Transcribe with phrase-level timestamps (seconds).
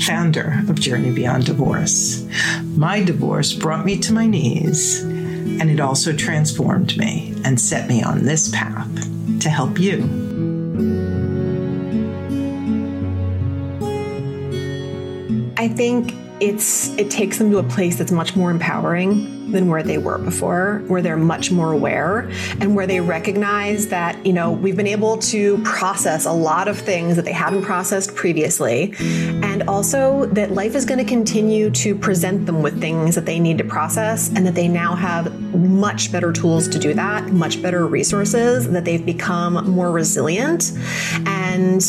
[0.00, 2.26] founder of Journey Beyond Divorce.
[2.76, 8.02] My divorce brought me to my knees, and it also transformed me and set me
[8.02, 10.02] on this path to help you.
[15.56, 19.82] I think it's it takes them to a place that's much more empowering than where
[19.82, 22.30] they were before, where they're much more aware
[22.60, 26.78] and where they recognize that, you know, we've been able to process a lot of
[26.78, 28.94] things that they haven't processed previously.
[28.98, 33.38] And also that life is going to continue to present them with things that they
[33.38, 37.62] need to process and that they now have much better tools to do that, much
[37.62, 40.72] better resources, that they've become more resilient
[41.26, 41.82] and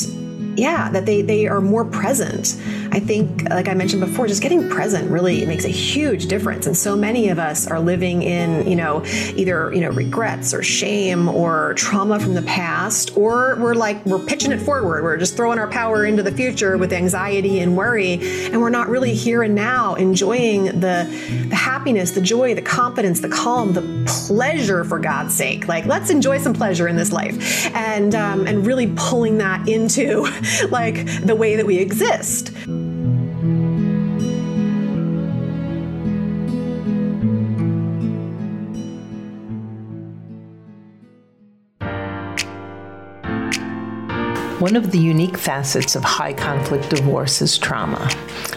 [0.59, 2.57] yeah, that they they are more present.
[2.99, 6.67] I think, like I mentioned before, just getting present really makes a huge difference.
[6.67, 9.05] And so many of us are living in, you know,
[9.37, 14.19] either you know regrets or shame or trauma from the past, or we're like we're
[14.19, 15.01] pitching it forward.
[15.01, 18.15] We're just throwing our power into the future with anxiety and worry,
[18.47, 21.07] and we're not really here and now enjoying the
[21.47, 24.83] the happiness, the joy, the confidence, the calm, the pleasure.
[24.83, 28.91] For God's sake, like let's enjoy some pleasure in this life, and um, and really
[28.97, 30.27] pulling that into
[30.69, 32.51] like the way that we exist.
[44.59, 48.11] One of the unique facets of high conflict divorce is trauma,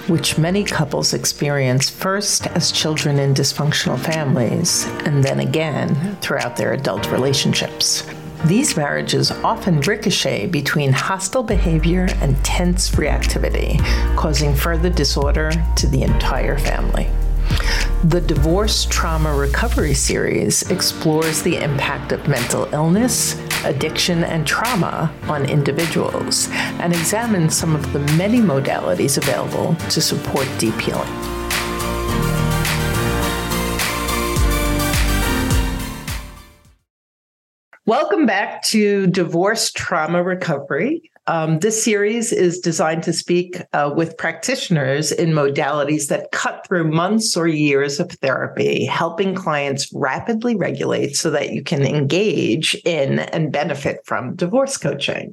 [0.08, 6.73] which many couples experience first as children in dysfunctional families and then again throughout their
[6.73, 8.03] adult relationships.
[8.47, 13.79] These marriages often ricochet between hostile behavior and tense reactivity,
[14.17, 17.08] causing further disorder to the entire family.
[18.02, 25.45] The Divorce Trauma Recovery Series explores the impact of mental illness, addiction, and trauma on
[25.48, 31.08] individuals and examine some of the many modalities available to support deep healing.
[37.84, 41.11] Welcome back to Divorce Trauma Recovery.
[41.28, 46.90] Um, this series is designed to speak uh, with practitioners in modalities that cut through
[46.90, 53.20] months or years of therapy, helping clients rapidly regulate so that you can engage in
[53.20, 55.32] and benefit from divorce coaching.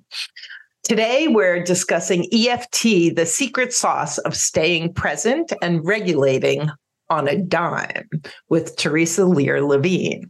[0.84, 6.70] Today, we're discussing EFT, the secret sauce of staying present and regulating
[7.10, 8.08] on a dime
[8.50, 10.30] with Theresa Lear Levine.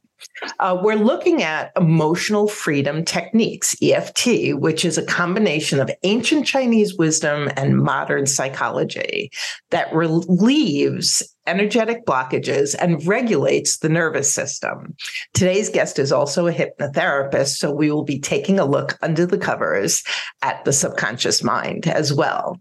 [0.60, 6.96] Uh, we're looking at emotional freedom techniques, EFT, which is a combination of ancient Chinese
[6.98, 9.32] wisdom and modern psychology
[9.70, 14.96] that relieves energetic blockages and regulates the nervous system.
[15.34, 19.38] Today's guest is also a hypnotherapist, so we will be taking a look under the
[19.38, 20.04] covers
[20.44, 22.58] at the subconscious mind as well.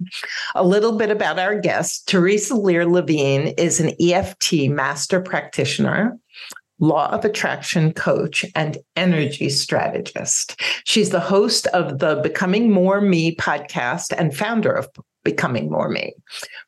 [0.54, 6.19] A little bit about our guest Theresa Lear Levine is an EFT master practitioner
[6.81, 10.61] law of attraction coach, and energy strategist.
[10.84, 14.88] She's the host of the Becoming More Me podcast and founder of
[15.25, 16.15] Becoming More Me,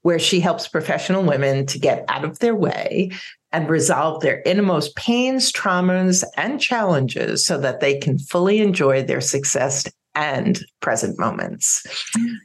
[0.03, 3.10] where she helps professional women to get out of their way
[3.53, 9.20] and resolve their innermost pains, traumas, and challenges so that they can fully enjoy their
[9.20, 11.87] success and present moments.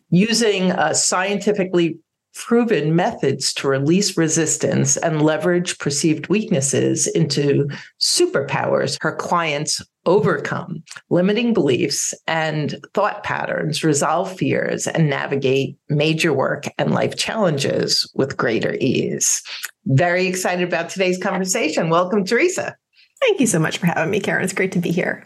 [0.09, 1.97] Using a scientifically
[2.35, 7.67] proven methods to release resistance and leverage perceived weaknesses into
[7.99, 16.65] superpowers her clients overcome limiting beliefs and thought patterns, resolve fears, and navigate major work
[16.77, 19.41] and life challenges with greater ease.
[19.85, 21.89] Very excited about today's conversation.
[21.89, 22.75] Welcome, Theresa.
[23.21, 24.43] Thank you so much for having me, Karen.
[24.43, 25.25] It's great to be here.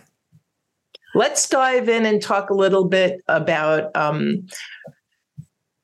[1.16, 4.48] Let's dive in and talk a little bit about um,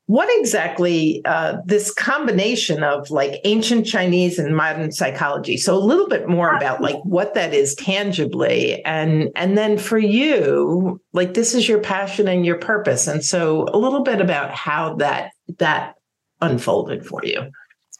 [0.06, 5.56] what exactly uh, this combination of like ancient chinese and modern psychology?
[5.56, 9.98] So a little bit more about like what that is tangibly and and then for
[9.98, 13.08] you like this is your passion and your purpose.
[13.08, 15.94] And so a little bit about how that that
[16.40, 17.50] unfolded for you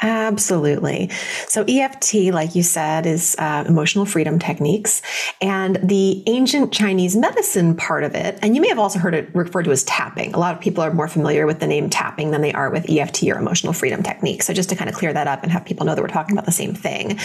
[0.02, 1.08] Absolutely.
[1.48, 5.00] So, EFT, like you said, is uh, emotional freedom techniques.
[5.40, 9.34] And the ancient Chinese medicine part of it, and you may have also heard it
[9.34, 10.34] referred to as tapping.
[10.34, 12.90] A lot of people are more familiar with the name tapping than they are with
[12.90, 14.46] EFT or emotional freedom techniques.
[14.46, 16.34] So, just to kind of clear that up and have people know that we're talking
[16.34, 17.18] about the same thing.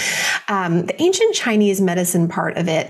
[0.48, 2.90] Um, the ancient Chinese medicine part of it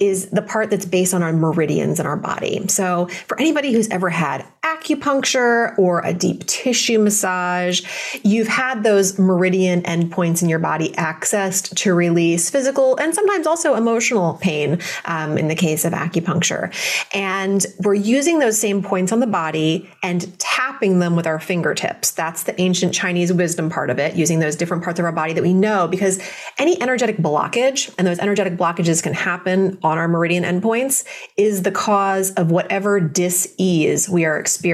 [0.00, 2.66] is the part that's based on our meridians in our body.
[2.68, 4.46] So, for anybody who's ever had
[4.78, 7.82] acupuncture or a deep tissue massage,
[8.22, 13.74] you've had those meridian endpoints in your body accessed to release physical and sometimes also
[13.74, 16.72] emotional pain um, in the case of acupuncture.
[17.14, 22.10] And we're using those same points on the body and tapping them with our fingertips.
[22.12, 25.32] That's the ancient Chinese wisdom part of it, using those different parts of our body
[25.32, 26.20] that we know because
[26.58, 31.04] any energetic blockage, and those energetic blockages can happen on our meridian endpoints
[31.36, 34.67] is the cause of whatever dis-ease we are experiencing,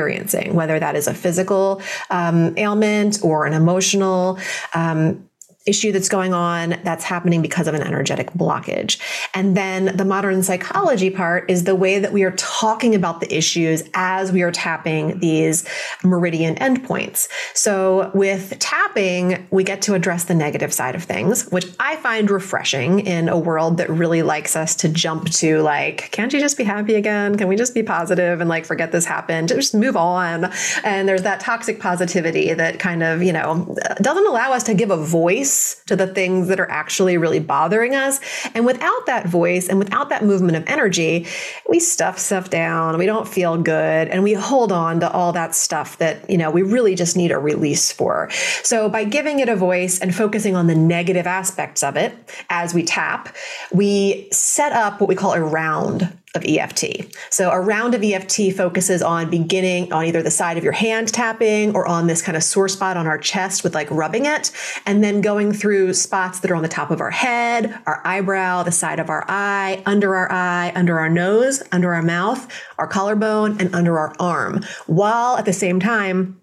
[0.54, 1.80] whether that is a physical
[2.10, 4.38] um, ailment or an emotional
[4.74, 5.28] um,
[5.66, 8.98] issue that's going on that's happening because of an energetic blockage.
[9.32, 13.34] And then the modern psychology part is the way that we are talking about the
[13.34, 15.66] issues as we are tapping these
[16.02, 17.28] meridian endpoints.
[17.54, 22.30] So with tapping, we get to address the negative side of things, which I find
[22.30, 26.58] refreshing in a world that really likes us to jump to like, can't you just
[26.58, 27.38] be happy again?
[27.38, 29.48] Can we just be positive and like forget this happened?
[29.48, 30.52] Just move on.
[30.84, 34.90] And there's that toxic positivity that kind of, you know, doesn't allow us to give
[34.90, 38.20] a voice voice to the things that are actually really bothering us.
[38.54, 41.26] And without that voice and without that movement of energy,
[41.68, 45.54] we stuff stuff down, we don't feel good, and we hold on to all that
[45.54, 48.28] stuff that, you know, we really just need a release for.
[48.62, 52.12] So by giving it a voice and focusing on the negative aspects of it
[52.50, 53.34] as we tap,
[53.72, 57.14] we set up what we call a round of EFT.
[57.30, 61.08] So a round of EFT focuses on beginning on either the side of your hand
[61.12, 64.50] tapping or on this kind of sore spot on our chest with like rubbing it,
[64.84, 68.62] and then going through spots that are on the top of our head, our eyebrow,
[68.64, 72.88] the side of our eye, under our eye, under our nose, under our mouth, our
[72.88, 76.40] collarbone, and under our arm, while at the same time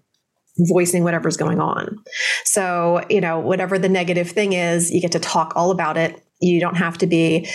[0.68, 1.98] voicing whatever's going on.
[2.44, 6.22] So, you know, whatever the negative thing is, you get to talk all about it
[6.42, 7.48] you don't have to be,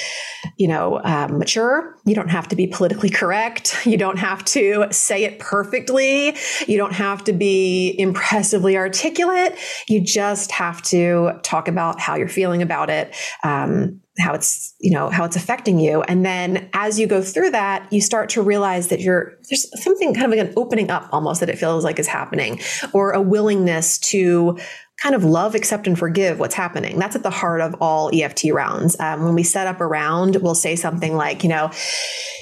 [0.56, 1.96] you know, um, mature.
[2.06, 3.76] You don't have to be politically correct.
[3.88, 6.36] You don't have to say it perfectly.
[6.68, 9.58] You don't have to be impressively articulate.
[9.88, 13.16] You just have to talk about how you're feeling about it.
[13.44, 17.52] Um, how it's you know how it's affecting you and then as you go through
[17.52, 21.08] that you start to realize that you're there's something kind of like an opening up
[21.12, 22.60] almost that it feels like is happening
[22.94, 24.58] or a willingness to
[25.02, 26.98] kind of love, accept, and forgive what's happening.
[26.98, 29.00] That's at the heart of all EFT rounds.
[29.00, 31.72] Um, when we set up a round, we'll say something like, you know,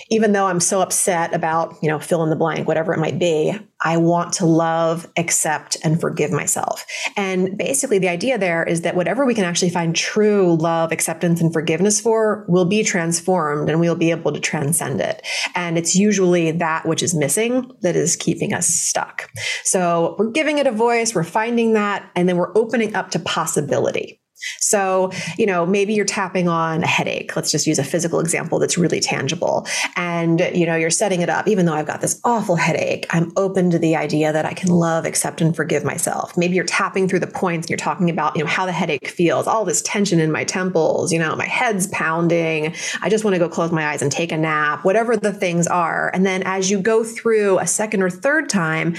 [0.09, 3.19] even though I'm so upset about, you know, fill in the blank, whatever it might
[3.19, 6.85] be, I want to love, accept, and forgive myself.
[7.17, 11.41] And basically, the idea there is that whatever we can actually find true love, acceptance,
[11.41, 15.25] and forgiveness for will be transformed and we'll be able to transcend it.
[15.55, 19.29] And it's usually that which is missing that is keeping us stuck.
[19.63, 23.19] So we're giving it a voice, we're finding that, and then we're opening up to
[23.19, 24.21] possibility.
[24.59, 27.35] So, you know, maybe you're tapping on a headache.
[27.35, 29.65] Let's just use a physical example that's really tangible.
[29.95, 33.31] And, you know, you're setting it up, even though I've got this awful headache, I'm
[33.37, 36.37] open to the idea that I can love, accept, and forgive myself.
[36.37, 39.07] Maybe you're tapping through the points and you're talking about, you know, how the headache
[39.07, 42.75] feels, all this tension in my temples, you know, my head's pounding.
[43.01, 45.67] I just want to go close my eyes and take a nap, whatever the things
[45.67, 46.11] are.
[46.13, 48.95] And then as you go through a second or third time,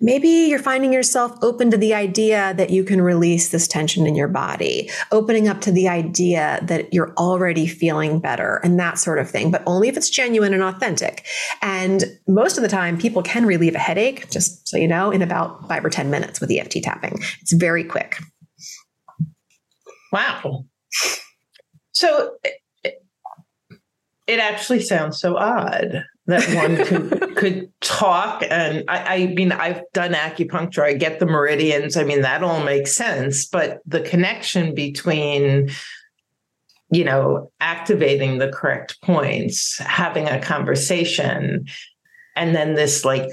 [0.00, 4.14] maybe you're finding yourself open to the idea that you can release this tension in
[4.14, 4.79] your body
[5.10, 9.50] opening up to the idea that you're already feeling better and that sort of thing,
[9.50, 11.26] but only if it's genuine and authentic.
[11.60, 15.22] And most of the time, people can relieve a headache, just so you know, in
[15.22, 17.18] about five or 10 minutes with EFT tapping.
[17.40, 18.18] It's very quick.
[20.12, 20.64] Wow.
[21.92, 23.02] So it,
[24.26, 28.42] it actually sounds so odd that one could could talk.
[28.48, 30.82] And I, I, mean i've done acupuncture.
[30.82, 31.96] I get the meridians.
[31.96, 33.44] I mean that all makes sense.
[33.44, 35.70] But the connection between
[36.90, 41.66] you know activating the correct points having a conversation
[42.36, 43.30] and then this like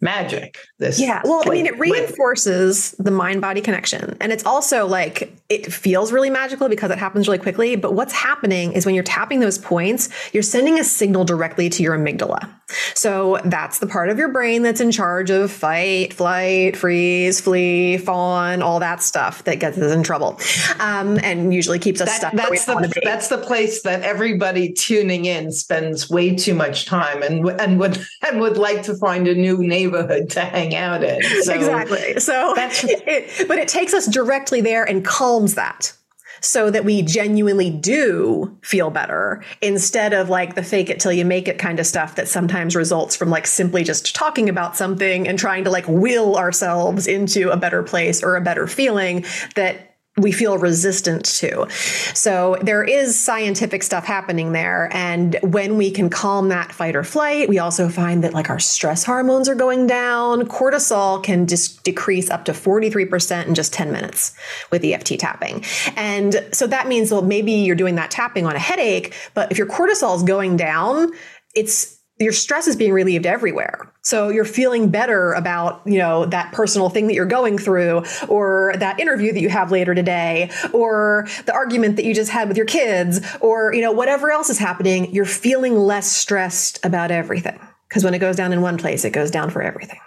[0.00, 1.22] magic this yeah.
[1.24, 4.16] Well like, i mean it reinforces the mind body connection.
[4.20, 8.12] And it's also like it feels really magical because it happens really quickly but what's
[8.12, 12.48] happening is when you're tapping those points you're sending a signal directly to your amygdala
[12.94, 17.96] So that's the part of your brain that's in charge of fight, flight, freeze, flee,
[17.96, 20.40] fawn, all that stuff that gets us in trouble,
[20.80, 22.32] um, and usually keeps us that, stuck.
[22.32, 27.48] That's the that's the place that everybody tuning in spends way too much time and
[27.60, 31.22] and would and would like to find a new neighborhood to hang out in.
[31.42, 32.18] So exactly.
[32.18, 35.04] So, it, but it takes us directly there and
[35.36, 35.92] calms that
[36.40, 41.24] so that we genuinely do feel better instead of like the fake it till you
[41.24, 45.26] make it kind of stuff that sometimes results from like simply just talking about something
[45.26, 49.24] and trying to like will ourselves into a better place or a better feeling
[49.54, 49.85] that
[50.18, 51.66] we feel resistant to.
[52.14, 54.88] So there is scientific stuff happening there.
[54.92, 58.58] And when we can calm that fight or flight, we also find that like our
[58.58, 60.48] stress hormones are going down.
[60.48, 64.34] Cortisol can just decrease up to 43% in just 10 minutes
[64.70, 65.62] with EFT tapping.
[65.96, 69.58] And so that means, well, maybe you're doing that tapping on a headache, but if
[69.58, 71.12] your cortisol is going down,
[71.54, 73.92] it's your stress is being relieved everywhere.
[74.06, 78.72] So you're feeling better about, you know, that personal thing that you're going through or
[78.78, 82.56] that interview that you have later today or the argument that you just had with
[82.56, 87.58] your kids or, you know, whatever else is happening, you're feeling less stressed about everything.
[87.88, 89.98] Because when it goes down in one place, it goes down for everything.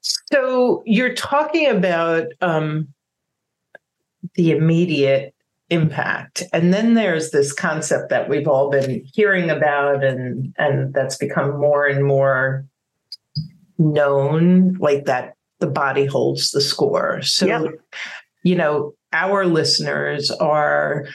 [0.00, 2.88] So you're talking about um,
[4.34, 5.35] the immediate
[5.70, 6.42] impact.
[6.52, 11.58] And then there's this concept that we've all been hearing about and and that's become
[11.58, 12.64] more and more
[13.78, 17.20] known like that the body holds the score.
[17.22, 17.62] So yep.
[18.42, 21.06] you know, our listeners are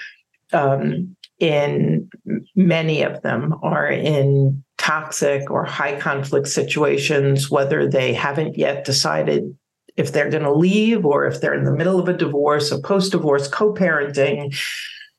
[0.52, 2.10] um, in
[2.56, 9.56] many of them are in toxic or high conflict situations, whether they haven't yet decided
[10.02, 12.82] if they're going to leave or if they're in the middle of a divorce or
[12.82, 14.54] post divorce co parenting.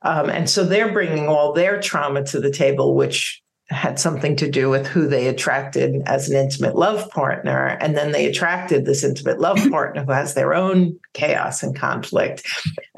[0.02, 3.40] Um, and so they're bringing all their trauma to the table, which
[3.72, 7.78] had something to do with who they attracted as an intimate love partner.
[7.80, 12.46] And then they attracted this intimate love partner who has their own chaos and conflict.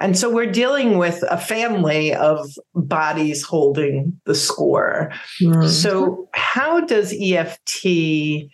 [0.00, 5.12] And so we're dealing with a family of bodies holding the score.
[5.40, 5.68] Mm-hmm.
[5.68, 8.50] So, how does EFT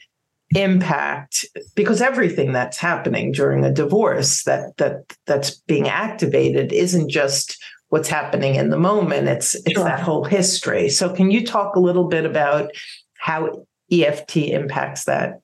[0.55, 1.45] impact
[1.77, 8.09] because everything that's happening during a divorce that that that's being activated isn't just what's
[8.09, 9.85] happening in the moment it's it's sure.
[9.85, 12.73] that whole history so can you talk a little bit about
[13.17, 15.41] how EFT impacts that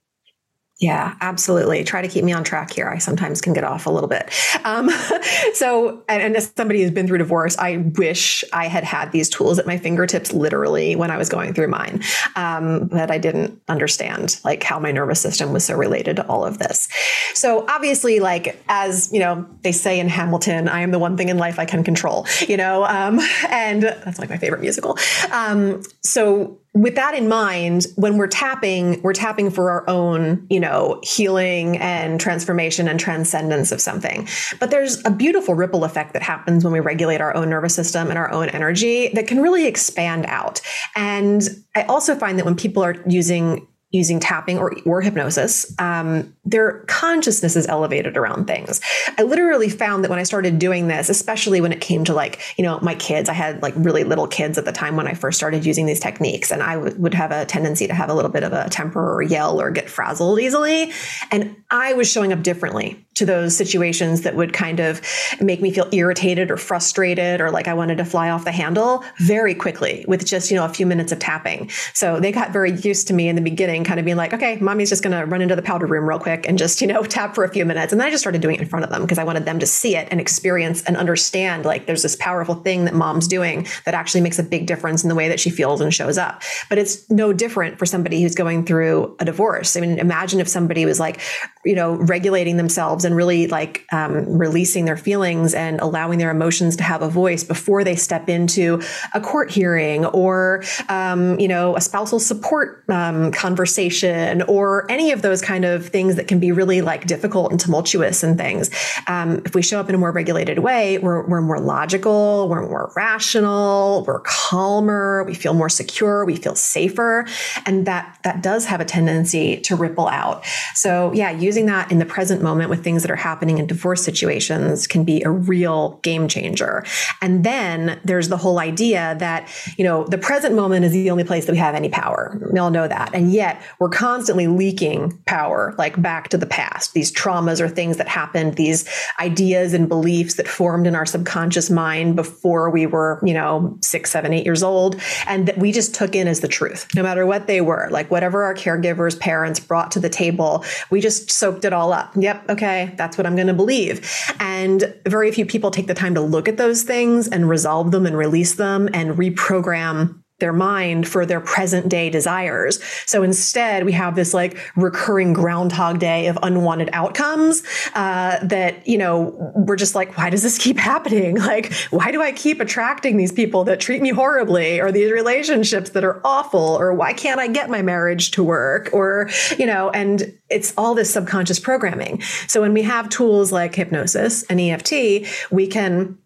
[0.79, 1.85] yeah, absolutely.
[1.85, 2.87] Try to keep me on track here.
[2.87, 4.31] I sometimes can get off a little bit.
[4.63, 4.91] Um,
[5.55, 9.31] so, and, and, as somebody who's been through divorce, I wish I had had these
[9.31, 12.03] tools at my fingertips literally when I was going through mine.
[12.35, 16.45] Um, but I didn't understand like how my nervous system was so related to all
[16.45, 16.89] of this.
[17.33, 21.31] So obviously, like as you know, they say in Hamilton, I am the one thing
[21.31, 22.27] in life I can control.
[22.47, 23.19] You know, um,
[23.49, 24.99] and that's like my favorite musical.
[25.33, 30.61] Um, so with that in mind, when we're tapping, we're tapping for our own, you
[30.61, 34.29] know, healing and transformation and transcendence of something.
[34.61, 38.11] But there's a beautiful ripple effect that happens when we regulate our own nervous system
[38.11, 40.61] and our own energy that can really expand out.
[40.95, 46.35] And I also find that when people are using using tapping or, or hypnosis, um,
[46.45, 48.81] their consciousness is elevated around things.
[49.17, 52.41] I literally found that when I started doing this, especially when it came to like,
[52.59, 55.15] you know, my kids, I had like really little kids at the time when I
[55.15, 56.51] first started using these techniques.
[56.51, 59.15] And I w- would have a tendency to have a little bit of a temper
[59.15, 60.93] or yell or get frazzled easily.
[61.31, 65.01] And I was showing up differently to those situations that would kind of
[65.41, 69.05] make me feel irritated or frustrated or like I wanted to fly off the handle
[69.19, 71.71] very quickly with just, you know, a few minutes of tapping.
[71.95, 74.57] So they got very used to me in the beginning, kind of being like, okay,
[74.59, 77.03] mommy's just going to run into the powder room real quick and just, you know,
[77.17, 77.93] tap for a few minutes.
[77.93, 79.59] And then I just started doing it in front of them because I wanted them
[79.59, 83.67] to see it and experience and understand like there's this powerful thing that mom's doing
[83.85, 86.43] that actually makes a big difference in the way that she feels and shows up.
[86.69, 89.77] But it's no different for somebody who's going through a divorce.
[89.77, 91.21] I mean, imagine if somebody was like,
[91.67, 96.77] you know, regulating themselves and really like um, releasing their feelings and allowing their emotions
[96.77, 98.81] to have a voice before they step into
[99.15, 105.23] a court hearing or um, you know a spousal support um, conversation or any of
[105.23, 108.71] those kind of things that can be really like difficult and tumultuous and things.
[109.09, 112.63] Um, if we show up in a more regulated way, we're, we're more logical, we're
[112.63, 117.27] more rational, we're calmer, we feel more secure, we feel safer,
[117.65, 120.45] and that that does have a tendency to ripple out.
[120.75, 123.67] So yeah, use using that in the present moment with things that are happening in
[123.67, 126.85] divorce situations can be a real game changer.
[127.23, 129.49] And then there's the whole idea that,
[129.79, 132.39] you know, the present moment is the only place that we have any power.
[132.53, 133.15] We all know that.
[133.15, 136.93] And yet we're constantly leaking power, like back to the past.
[136.93, 138.87] These traumas or things that happened, these
[139.19, 144.11] ideas and beliefs that formed in our subconscious mind before we were, you know, six,
[144.11, 147.25] seven, eight years old, and that we just took in as the truth, no matter
[147.25, 151.65] what they were, like whatever our caregivers, parents brought to the table, we just soaked
[151.65, 152.11] it all up.
[152.17, 154.11] Yep, okay, that's what I'm going to believe.
[154.41, 158.05] And very few people take the time to look at those things and resolve them
[158.05, 162.83] and release them and reprogram their mind for their present day desires.
[163.07, 167.63] So instead, we have this like recurring groundhog day of unwanted outcomes
[167.95, 171.39] uh, that, you know, we're just like, why does this keep happening?
[171.39, 175.91] Like, why do I keep attracting these people that treat me horribly or these relationships
[175.91, 176.77] that are awful?
[176.79, 178.91] Or why can't I get my marriage to work?
[178.93, 182.21] Or, you know, and it's all this subconscious programming.
[182.47, 186.19] So when we have tools like hypnosis and EFT, we can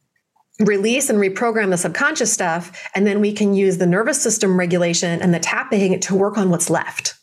[0.60, 2.88] release and reprogram the subconscious stuff.
[2.94, 6.50] And then we can use the nervous system regulation and the tapping to work on
[6.50, 7.14] what's left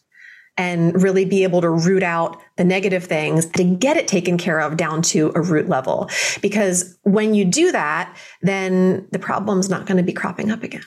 [0.58, 4.60] and really be able to root out the negative things to get it taken care
[4.60, 6.10] of down to a root level.
[6.42, 10.82] Because when you do that, then the problem's not going to be cropping up again.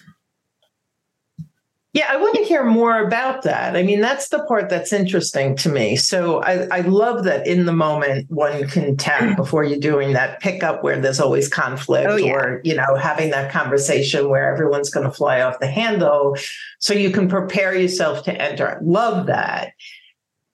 [1.92, 3.75] Yeah, I want to hear more about that.
[3.75, 5.97] I mean, that's the part that's interesting to me.
[5.97, 9.37] So I, I love that in the moment one can tap mm.
[9.37, 12.32] before you're doing that pickup where there's always conflict oh, yeah.
[12.32, 16.37] or, you know, having that conversation where everyone's going to fly off the handle.
[16.78, 18.68] So you can prepare yourself to enter.
[18.68, 19.73] I love that.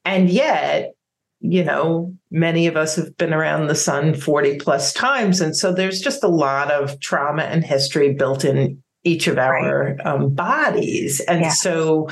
[0.07, 0.95] And yet,
[1.41, 5.43] you know, many of us have been around the sun 40 plus times.
[5.43, 9.95] And so there's just a lot of trauma and history built in each of our
[9.95, 10.07] right.
[10.07, 11.21] um, bodies.
[11.21, 11.51] And yeah.
[11.51, 12.09] so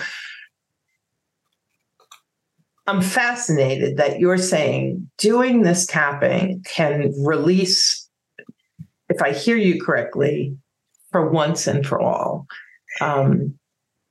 [2.86, 8.08] I'm fascinated that you're saying doing this tapping can release,
[9.08, 10.56] if I hear you correctly,
[11.10, 12.46] for once and for all.
[13.00, 13.58] Um,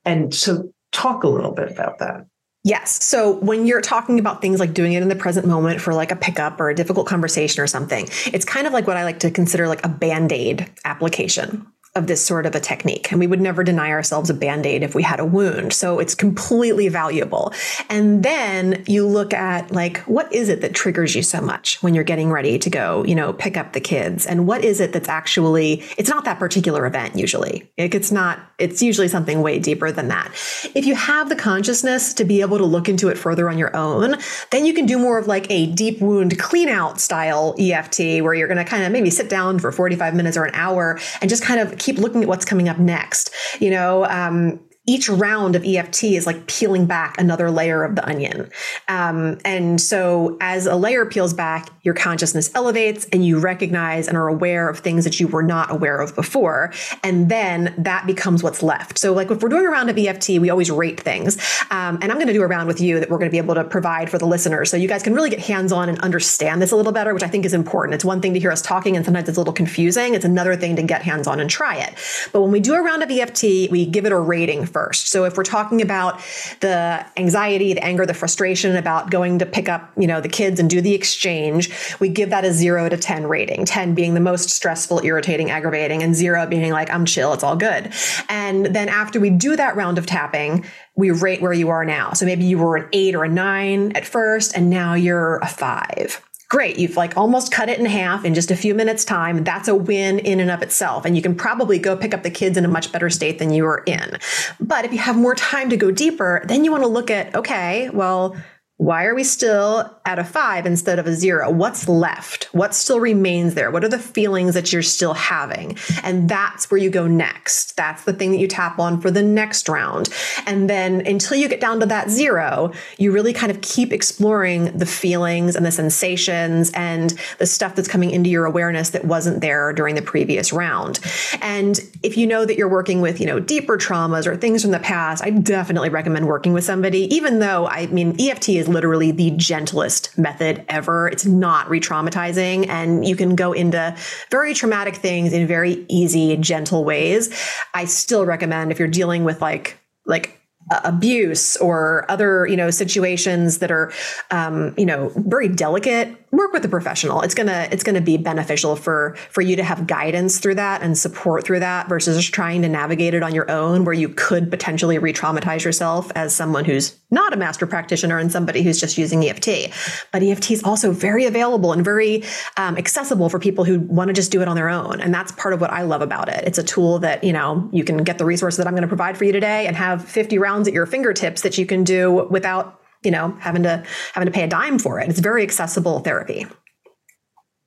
[0.05, 2.27] and so, talk a little bit about that.
[2.63, 3.03] Yes.
[3.03, 6.11] So when you're talking about things like doing it in the present moment for like
[6.11, 9.19] a pickup or a difficult conversation or something, it's kind of like what I like
[9.19, 13.11] to consider like a band aid application of this sort of a technique.
[13.11, 15.73] And we would never deny ourselves a band aid if we had a wound.
[15.73, 17.53] So it's completely valuable.
[17.87, 21.93] And then you look at like, what is it that triggers you so much when
[21.93, 24.25] you're getting ready to go, you know, pick up the kids?
[24.25, 27.69] And what is it that's actually, it's not that particular event usually.
[27.77, 30.31] It's not, it's usually something way deeper than that.
[30.73, 33.75] If you have the consciousness to be able to look into it further on your
[33.75, 34.15] own,
[34.49, 38.33] then you can do more of like a deep wound clean out style EFT where
[38.33, 41.29] you're going to kind of maybe sit down for 45 minutes or an hour and
[41.29, 43.33] just kind of keep looking at what's coming up next.
[43.59, 48.05] You know, um, each round of EFT is like peeling back another layer of the
[48.05, 48.49] onion.
[48.89, 54.17] Um, and so as a layer peels back, your consciousness elevates and you recognize and
[54.17, 56.73] are aware of things that you were not aware of before.
[57.01, 58.97] And then that becomes what's left.
[58.97, 61.37] So like if we're doing a round of EFT, we always rate things.
[61.71, 63.37] Um, and I'm going to do a round with you that we're going to be
[63.37, 64.69] able to provide for the listeners.
[64.69, 67.23] So you guys can really get hands on and understand this a little better, which
[67.23, 67.95] I think is important.
[67.95, 70.13] It's one thing to hear us talking and sometimes it's a little confusing.
[70.13, 71.93] It's another thing to get hands on and try it.
[72.33, 75.07] But when we do a round of EFT, we give it a rating first.
[75.07, 76.19] So if we're talking about
[76.59, 80.59] the anxiety, the anger, the frustration about going to pick up, you know, the kids
[80.59, 84.19] and do the exchange, we give that a zero to 10 rating, 10 being the
[84.19, 87.93] most stressful, irritating, aggravating, and zero being like, I'm chill, it's all good.
[88.29, 92.13] And then after we do that round of tapping, we rate where you are now.
[92.13, 95.47] So maybe you were an eight or a nine at first, and now you're a
[95.47, 96.21] five
[96.53, 96.77] great.
[96.77, 99.43] You've like almost cut it in half in just a few minutes time.
[99.43, 101.03] That's a win in and of itself.
[101.03, 103.51] And you can probably go pick up the kids in a much better state than
[103.51, 104.19] you were in.
[104.59, 107.33] But if you have more time to go deeper, then you want to look at,
[107.33, 108.37] okay, well,
[108.77, 111.49] why are we still at a five instead of a zero?
[111.49, 112.45] What's left?
[112.53, 113.69] What still remains there?
[113.69, 115.77] What are the feelings that you're still having?
[116.03, 117.77] And that's where you go next.
[117.77, 120.09] That's the thing that you tap on for the next round.
[120.47, 124.75] And then until you get down to that zero, you really kind of keep exploring
[124.75, 129.39] the feelings and the sensations and the stuff that's coming into your awareness that wasn't
[129.39, 130.99] there during the previous round.
[131.41, 134.71] And if you know that you're working with, you know, deeper traumas or things from
[134.71, 139.11] the past, I definitely recommend working with somebody, even though I mean, EFT is literally
[139.11, 141.07] the gentlest method ever.
[141.07, 143.95] It's not re traumatizing, and you can go into
[144.31, 147.29] very traumatic things in very easy, gentle ways.
[147.73, 150.39] I still recommend if you're dealing with like, like
[150.83, 153.91] abuse or other you know situations that are
[154.31, 157.21] um, you know very delicate work with a professional.
[157.21, 160.97] It's gonna it's gonna be beneficial for for you to have guidance through that and
[160.97, 164.49] support through that versus just trying to navigate it on your own, where you could
[164.49, 169.23] potentially re-traumatize yourself as someone who's not a master practitioner and somebody who's just using
[169.23, 169.71] EFT.
[170.11, 172.23] But EFT is also very available and very
[172.57, 175.31] um, accessible for people who want to just do it on their own, and that's
[175.33, 176.43] part of what I love about it.
[176.47, 178.87] It's a tool that you know you can get the resources that I'm going to
[178.87, 182.27] provide for you today and have 50 rounds at your fingertips that you can do
[182.31, 185.09] without you know, having to having to pay a dime for it.
[185.09, 186.45] It's very accessible therapy.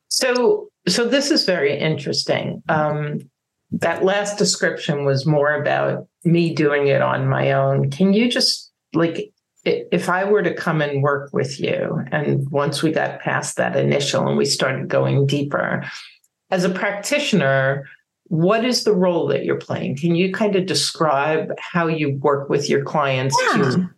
[0.09, 2.63] So, so this is very interesting.
[2.69, 3.21] Um,
[3.71, 7.91] that last description was more about me doing it on my own.
[7.91, 9.33] Can you just like
[9.65, 13.77] if I were to come and work with you, and once we got past that
[13.77, 15.85] initial and we started going deeper,
[16.51, 17.85] as a practitioner,
[18.29, 19.97] what is the role that you're playing?
[19.97, 23.63] Can you kind of describe how you work with your clients yeah.
[23.63, 23.91] to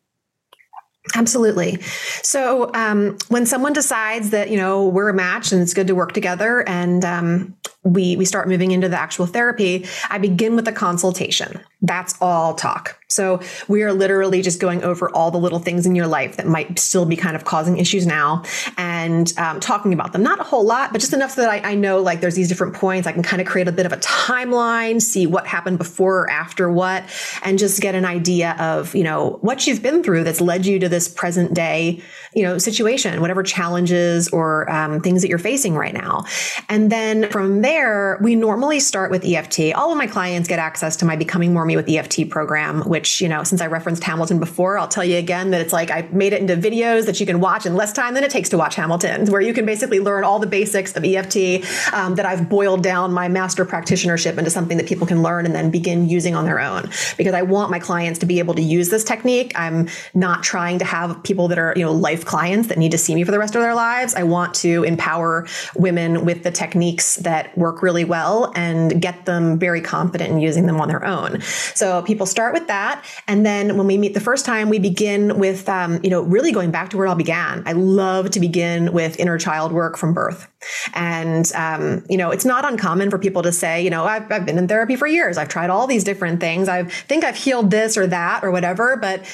[1.14, 1.80] Absolutely.
[2.22, 5.94] So um, when someone decides that you know we're a match and it's good to
[5.94, 10.68] work together, and um, we we start moving into the actual therapy, I begin with
[10.68, 11.60] a consultation.
[11.80, 12.98] That's all talk.
[13.10, 16.46] So we are literally just going over all the little things in your life that
[16.46, 18.42] might still be kind of causing issues now,
[18.76, 20.22] and um, talking about them.
[20.22, 22.48] Not a whole lot, but just enough so that I, I know like there's these
[22.48, 23.06] different points.
[23.06, 26.30] I can kind of create a bit of a timeline, see what happened before or
[26.30, 27.04] after what,
[27.42, 30.78] and just get an idea of you know what you've been through that's led you
[30.78, 32.02] to this present day
[32.34, 36.24] you know situation, whatever challenges or um, things that you're facing right now,
[36.68, 39.74] and then from there there, we normally start with EFT.
[39.74, 43.20] All of my clients get access to my Becoming More Me with EFT program, which,
[43.20, 46.08] you know, since I referenced Hamilton before, I'll tell you again that it's like I
[46.10, 48.58] made it into videos that you can watch in less time than it takes to
[48.58, 52.48] watch Hamilton, where you can basically learn all the basics of EFT um, that I've
[52.48, 56.34] boiled down my master practitionership into something that people can learn and then begin using
[56.34, 56.90] on their own.
[57.16, 59.52] Because I want my clients to be able to use this technique.
[59.54, 62.98] I'm not trying to have people that are, you know, life clients that need to
[62.98, 64.14] see me for the rest of their lives.
[64.14, 69.58] I want to empower women with the techniques that work really well and get them
[69.58, 71.40] very confident in using them on their own.
[71.74, 73.04] So people start with that.
[73.26, 76.52] And then when we meet the first time, we begin with, um, you know, really
[76.52, 77.62] going back to where it all began.
[77.66, 80.48] I love to begin with inner child work from birth.
[80.94, 84.46] And, um, you know, it's not uncommon for people to say, you know, I've, I've
[84.46, 85.38] been in therapy for years.
[85.38, 86.68] I've tried all these different things.
[86.68, 89.24] I think I've healed this or that or whatever, but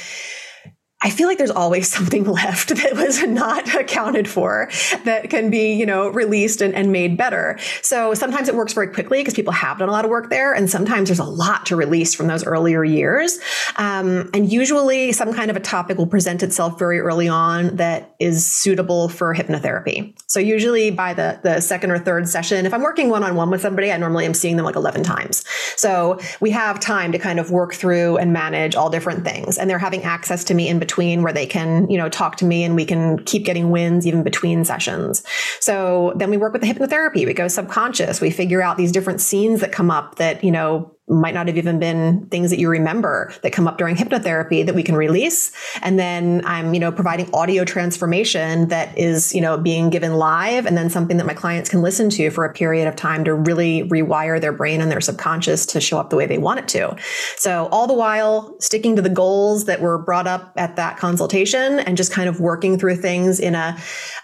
[1.04, 4.70] I feel like there's always something left that was not accounted for
[5.04, 7.58] that can be, you know, released and, and made better.
[7.82, 10.54] So sometimes it works very quickly because people have done a lot of work there.
[10.54, 13.38] And sometimes there's a lot to release from those earlier years.
[13.76, 18.14] Um, and usually some kind of a topic will present itself very early on that
[18.18, 20.18] is suitable for hypnotherapy.
[20.28, 23.50] So usually by the, the second or third session, if I'm working one on one
[23.50, 25.44] with somebody, I normally am seeing them like 11 times.
[25.76, 29.58] So we have time to kind of work through and manage all different things.
[29.58, 32.36] And they're having access to me in between between where they can, you know, talk
[32.36, 35.24] to me and we can keep getting wins even between sessions.
[35.58, 37.26] So then we work with the hypnotherapy.
[37.26, 38.20] We go subconscious.
[38.20, 41.58] We figure out these different scenes that come up that, you know, might not have
[41.58, 45.52] even been things that you remember that come up during hypnotherapy that we can release.
[45.82, 50.66] And then i'm you know providing audio transformation that is you know being given live
[50.66, 53.34] and then something that my clients can listen to for a period of time to
[53.34, 56.68] really rewire their brain and their subconscious to show up the way they want it
[56.68, 56.96] to.
[57.36, 61.80] So all the while sticking to the goals that were brought up at that consultation
[61.80, 63.76] and just kind of working through things in a,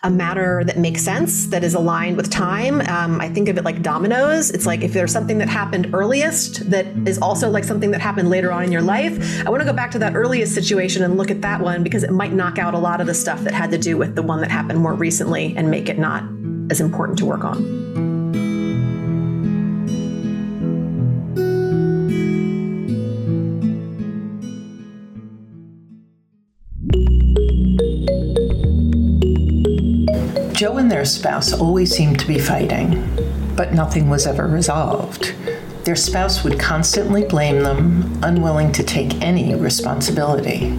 [0.03, 2.81] a manner that makes sense that is aligned with time.
[2.83, 4.51] Um, i think of it like dominoes.
[4.51, 8.30] It's like if there's something that happened earliest that is also like something that happened
[8.30, 11.16] later on in your life, I want to go back to that earliest situation and
[11.16, 13.52] look at that one because it might knock out a lot of the stuff that
[13.52, 16.24] had to do with the one that happened more recently and make it not
[16.70, 17.90] as important to work on.
[30.61, 33.02] Joe and their spouse always seemed to be fighting,
[33.56, 35.35] but nothing was ever resolved.
[35.90, 40.79] Their spouse would constantly blame them, unwilling to take any responsibility.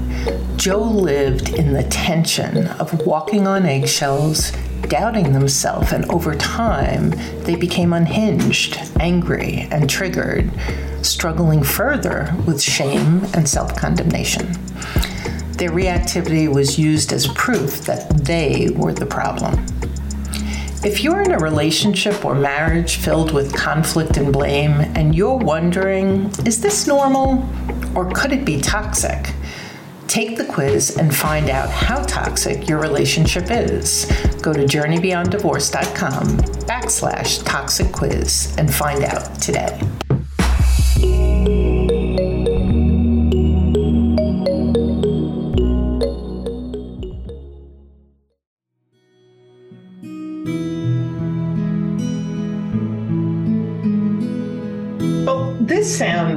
[0.56, 7.10] Joe lived in the tension of walking on eggshells, doubting themselves, and over time,
[7.44, 10.50] they became unhinged, angry, and triggered,
[11.02, 14.54] struggling further with shame and self condemnation.
[15.58, 19.66] Their reactivity was used as proof that they were the problem.
[20.84, 26.32] If you're in a relationship or marriage filled with conflict and blame, and you're wondering,
[26.44, 27.48] is this normal
[27.94, 29.32] or could it be toxic?
[30.08, 34.06] Take the quiz and find out how toxic your relationship is.
[34.42, 36.26] Go to journeybeyonddivorce.com
[36.66, 39.80] backslash toxic quiz and find out today.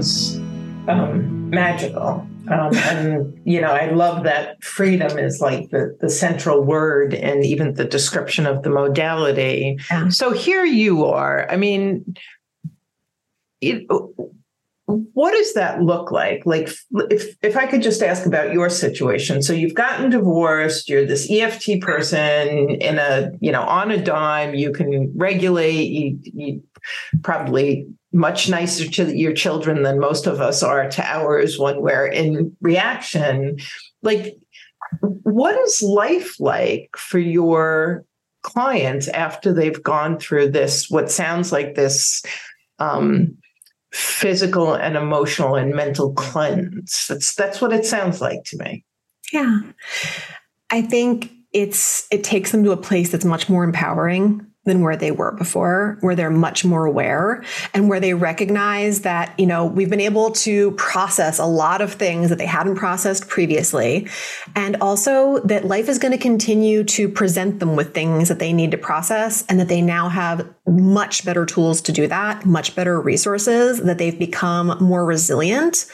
[0.02, 0.37] Sounds
[0.88, 2.26] um, magical.
[2.50, 7.44] Um, and you know, I love that freedom is like the the central word, and
[7.44, 9.78] even the description of the modality.
[9.90, 10.11] Yeah.
[10.11, 11.50] So here you are.
[11.50, 12.14] I mean,
[13.62, 13.87] it,
[14.87, 16.44] what does that look like?
[16.44, 16.68] Like,
[17.11, 19.42] if if I could just ask about your situation.
[19.42, 20.88] So you've gotten divorced.
[20.88, 24.55] You're this EFT person in a you know on a dime.
[24.55, 25.85] You can regulate.
[25.85, 26.62] You, you
[27.23, 32.07] probably much nicer to your children than most of us are to ours when we're
[32.07, 33.57] in reaction.
[34.03, 34.37] Like,
[35.01, 38.05] what is life like for your
[38.42, 42.23] clients after they've gone through this, what sounds like this
[42.79, 43.37] um,
[43.94, 47.07] physical and emotional and mental cleanse?
[47.09, 48.85] That's that's what it sounds like to me.
[49.33, 49.61] Yeah.
[50.70, 54.96] I think it's it takes them to a place that's much more empowering than where
[54.96, 59.66] they were before, where they're much more aware and where they recognize that, you know,
[59.66, 64.09] we've been able to process a lot of things that they hadn't processed previously.
[64.57, 68.53] And also that life is going to continue to present them with things that they
[68.53, 72.74] need to process and that they now have much better tools to do that, much
[72.74, 75.87] better resources, that they've become more resilient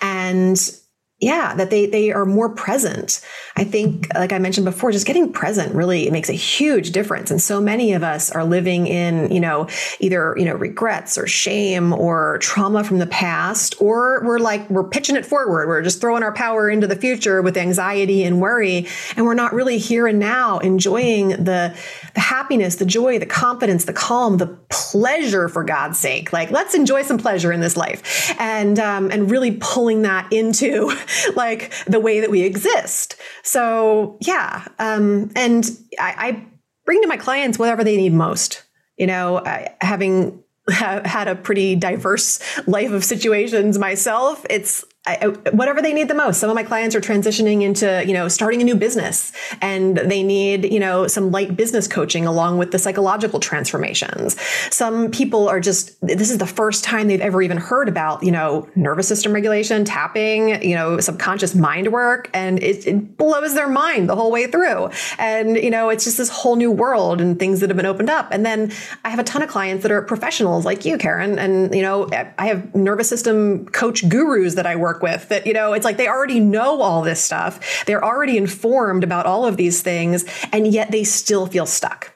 [0.00, 0.76] and
[1.20, 3.22] yeah that they they are more present.
[3.56, 7.30] I think like i mentioned before just getting present really makes a huge difference.
[7.30, 9.66] And so many of us are living in you know
[9.98, 14.88] either you know regrets or shame or trauma from the past or we're like we're
[14.88, 15.68] pitching it forward.
[15.68, 18.86] We're just throwing our power into the future with anxiety and worry.
[19.16, 21.74] And we're not really here and now enjoying the
[22.12, 26.30] the happiness the joy the confidence the calm the pleasure for god's sake.
[26.34, 28.34] Like let's enjoy some pleasure in this life.
[28.38, 30.94] And um, and really pulling that into
[31.36, 33.16] like the way that we exist.
[33.42, 36.46] So yeah, um, and I, I
[36.84, 38.62] bring to my clients whatever they need most.
[38.96, 45.26] You know, I, having ha- had a pretty diverse life of situations myself, it's I,
[45.52, 46.40] whatever they need the most.
[46.40, 50.24] Some of my clients are transitioning into, you know, starting a new business and they
[50.24, 54.40] need, you know, some light business coaching along with the psychological transformations.
[54.74, 58.32] Some people are just, this is the first time they've ever even heard about, you
[58.32, 62.28] know, nervous system regulation, tapping, you know, subconscious mind work.
[62.34, 64.90] And it, it blows their mind the whole way through.
[65.18, 68.10] And, you know, it's just this whole new world and things that have been opened
[68.10, 68.32] up.
[68.32, 68.72] And then
[69.04, 71.38] I have a ton of clients that are professionals like you, Karen.
[71.38, 75.46] And, you know, I have nervous system coach gurus that I work work with that,
[75.46, 77.84] you know, it's like they already know all this stuff.
[77.86, 82.12] They're already informed about all of these things, and yet they still feel stuck.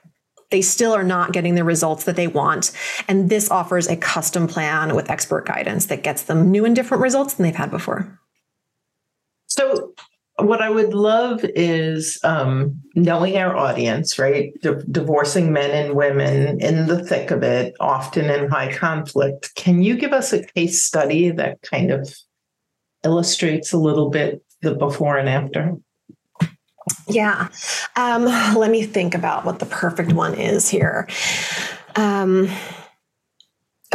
[0.51, 2.73] They still are not getting the results that they want.
[3.07, 7.03] And this offers a custom plan with expert guidance that gets them new and different
[7.03, 8.19] results than they've had before.
[9.47, 9.95] So,
[10.38, 14.53] what I would love is um, knowing our audience, right?
[14.90, 19.55] divorcing men and women in the thick of it, often in high conflict.
[19.55, 22.11] Can you give us a case study that kind of
[23.04, 25.74] illustrates a little bit the before and after?
[27.08, 27.48] Yeah.
[27.96, 31.08] Um, let me think about what the perfect one is here.
[31.96, 32.48] Um,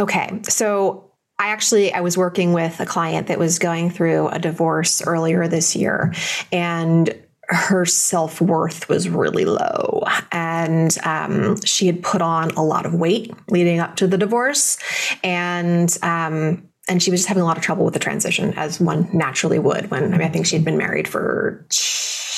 [0.00, 0.40] okay.
[0.44, 5.02] So I actually I was working with a client that was going through a divorce
[5.02, 6.14] earlier this year
[6.52, 7.14] and
[7.48, 10.02] her self worth was really low.
[10.32, 14.78] And um, she had put on a lot of weight leading up to the divorce.
[15.22, 18.80] And um, and she was just having a lot of trouble with the transition as
[18.80, 21.66] one naturally would when I mean I think she'd been married for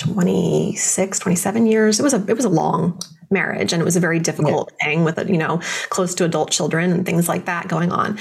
[0.00, 2.00] 26 27 years.
[2.00, 4.86] It was a it was a long marriage and it was a very difficult yeah.
[4.86, 8.18] thing with a, you know close to adult children and things like that going on.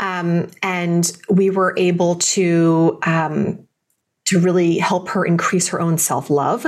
[0.00, 3.66] Um, and we were able to um,
[4.26, 6.66] to really help her increase her own self love,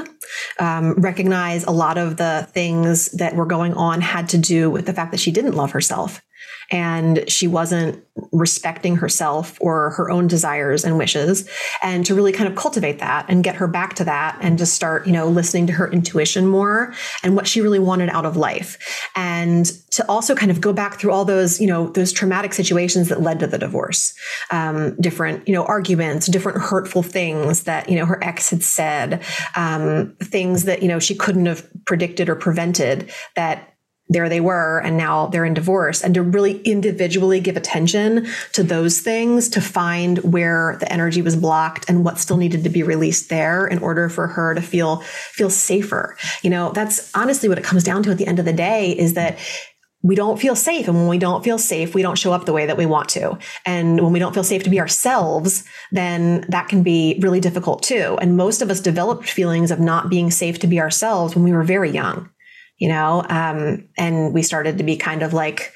[0.58, 4.86] um, recognize a lot of the things that were going on had to do with
[4.86, 6.22] the fact that she didn't love herself
[6.70, 8.02] and she wasn't
[8.32, 11.48] respecting herself or her own desires and wishes.
[11.82, 14.74] And to really kind of cultivate that and get her back to that and just
[14.74, 18.36] start you know listening to her intuition more and what she really wanted out of
[18.36, 19.08] life.
[19.16, 23.08] And to also kind of go back through all those you know those traumatic situations
[23.08, 24.14] that led to the divorce.
[24.50, 29.22] Um, different you know arguments different hurtful things that you know her ex had said.
[29.56, 33.69] Um, things that you know she couldn't have predicted or prevented that
[34.10, 38.62] there they were and now they're in divorce and to really individually give attention to
[38.62, 42.82] those things to find where the energy was blocked and what still needed to be
[42.82, 47.58] released there in order for her to feel feel safer you know that's honestly what
[47.58, 49.38] it comes down to at the end of the day is that
[50.02, 50.88] we don't feel safe.
[50.88, 53.10] And when we don't feel safe, we don't show up the way that we want
[53.10, 53.38] to.
[53.66, 57.82] And when we don't feel safe to be ourselves, then that can be really difficult
[57.82, 58.16] too.
[58.20, 61.52] And most of us developed feelings of not being safe to be ourselves when we
[61.52, 62.30] were very young
[62.80, 65.72] you know um, and we started to be kind of like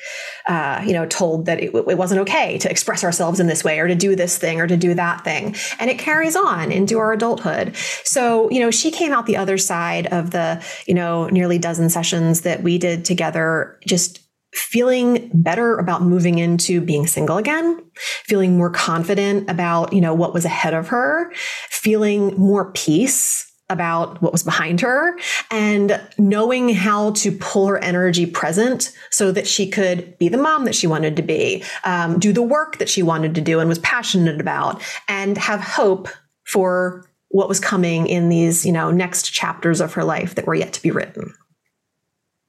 [0.48, 3.78] uh, you know told that it, it, wasn't okay to express ourselves in this way
[3.78, 5.54] or to do this thing or to do that thing.
[5.78, 7.76] And it carries on into our adulthood.
[8.02, 11.88] So you know she came out the other side of the you know nearly dozen
[11.90, 14.20] sessions that we did together just
[14.54, 17.82] feeling better about moving into being single again,
[18.24, 21.32] feeling more confident about, you know, what was ahead of her,
[21.70, 25.18] feeling more peace about what was behind her
[25.50, 30.66] and knowing how to pull her energy present so that she could be the mom
[30.66, 33.68] that she wanted to be, um, do the work that she wanted to do and
[33.68, 36.09] was passionate about, and have hope
[36.44, 40.55] for what was coming in these, you know, next chapters of her life that were
[40.55, 41.35] yet to be written.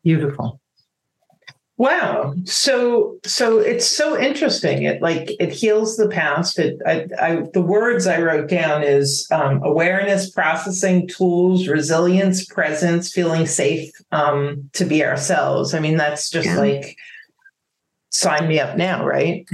[0.04, 0.60] Beautiful.
[1.78, 2.34] Wow.
[2.46, 4.84] So so it's so interesting.
[4.84, 6.58] It like it heals the past.
[6.58, 13.12] It I, I the words I wrote down is um, awareness, processing tools, resilience, presence,
[13.12, 15.74] feeling safe um, to be ourselves.
[15.74, 16.60] I mean, that's just yeah.
[16.60, 16.98] like
[18.10, 19.46] sign me up now, right?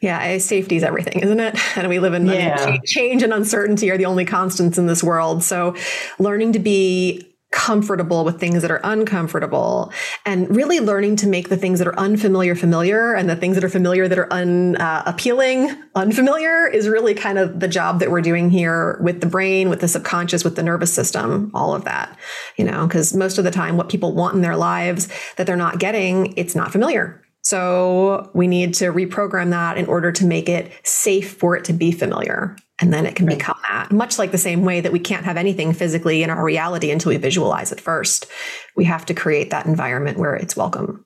[0.00, 1.56] Yeah, safety is everything, isn't it?
[1.78, 2.78] And we live in yeah.
[2.84, 5.44] change and uncertainty are the only constants in this world.
[5.44, 5.76] So
[6.18, 9.92] learning to be comfortable with things that are uncomfortable
[10.26, 13.62] and really learning to make the things that are unfamiliar familiar and the things that
[13.62, 18.22] are familiar that are unappealing uh, unfamiliar is really kind of the job that we're
[18.22, 22.18] doing here with the brain with the subconscious with the nervous system all of that
[22.56, 25.54] you know because most of the time what people want in their lives that they're
[25.54, 30.48] not getting it's not familiar so we need to reprogram that in order to make
[30.48, 33.38] it safe for it to be familiar and then it can right.
[33.38, 33.92] become that.
[33.92, 37.10] Much like the same way that we can't have anything physically in our reality until
[37.10, 38.26] we visualize it first.
[38.74, 41.04] We have to create that environment where it's welcome.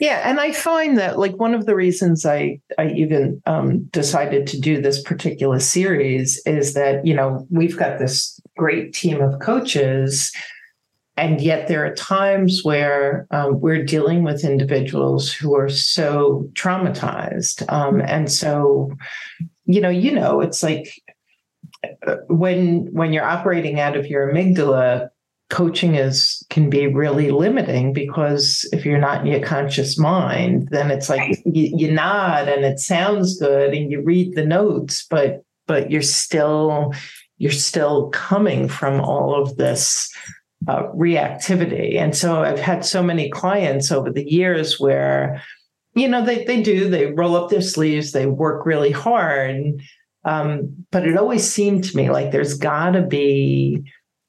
[0.00, 4.46] Yeah, and I find that like one of the reasons I I even um, decided
[4.46, 9.38] to do this particular series is that you know we've got this great team of
[9.40, 10.32] coaches,
[11.20, 17.70] and yet there are times where um, we're dealing with individuals who are so traumatized,
[17.70, 18.90] um, and so
[19.66, 21.00] you know, you know, it's like
[22.06, 25.10] uh, when when you're operating out of your amygdala,
[25.50, 30.90] coaching is can be really limiting because if you're not in your conscious mind, then
[30.90, 35.44] it's like you, you nod and it sounds good and you read the notes, but
[35.66, 36.92] but you're still
[37.38, 40.12] you're still coming from all of this
[40.68, 41.96] uh, reactivity.
[41.96, 45.42] And so I've had so many clients over the years where
[45.94, 49.80] you know they they do they roll up their sleeves they work really hard
[50.24, 53.82] um, but it always seemed to me like there's got to be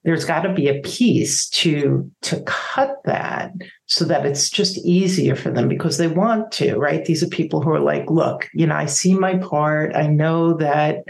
[0.04, 3.52] there's got to be a piece to to cut that
[3.86, 7.62] so that it's just easier for them because they want to right these are people
[7.62, 11.04] who are like look you know i see my part i know that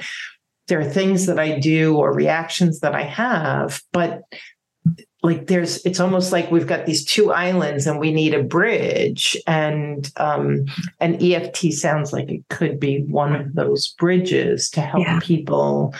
[0.67, 4.21] there are things that i do or reactions that i have but
[5.23, 9.37] like there's it's almost like we've got these two islands and we need a bridge
[9.45, 10.65] and um
[10.99, 15.19] and eft sounds like it could be one of those bridges to help yeah.
[15.21, 15.93] people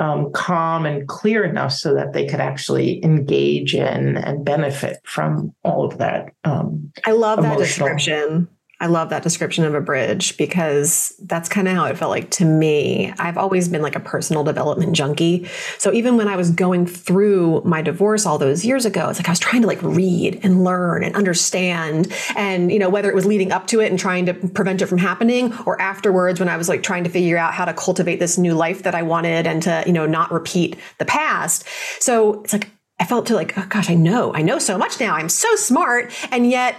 [0.00, 5.52] um, calm and clear enough so that they could actually engage in and benefit from
[5.64, 8.48] all of that um, i love that description
[8.80, 12.30] I love that description of a bridge because that's kind of how it felt like
[12.32, 13.12] to me.
[13.18, 15.48] I've always been like a personal development junkie.
[15.78, 19.28] So even when I was going through my divorce all those years ago, it's like
[19.28, 22.12] I was trying to like read and learn and understand.
[22.36, 24.86] And, you know, whether it was leading up to it and trying to prevent it
[24.86, 28.20] from happening or afterwards when I was like trying to figure out how to cultivate
[28.20, 31.64] this new life that I wanted and to, you know, not repeat the past.
[31.98, 34.98] So it's like, I felt to like, oh gosh, I know, I know so much
[34.98, 35.14] now.
[35.14, 36.12] I'm so smart.
[36.32, 36.76] And yet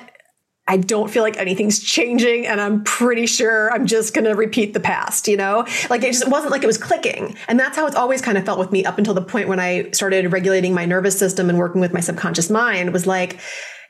[0.69, 4.75] I don't feel like anything's changing and I'm pretty sure I'm just going to repeat
[4.75, 5.65] the past, you know?
[5.89, 7.35] Like it just wasn't like it was clicking.
[7.47, 9.59] And that's how it's always kind of felt with me up until the point when
[9.59, 13.39] I started regulating my nervous system and working with my subconscious mind was like,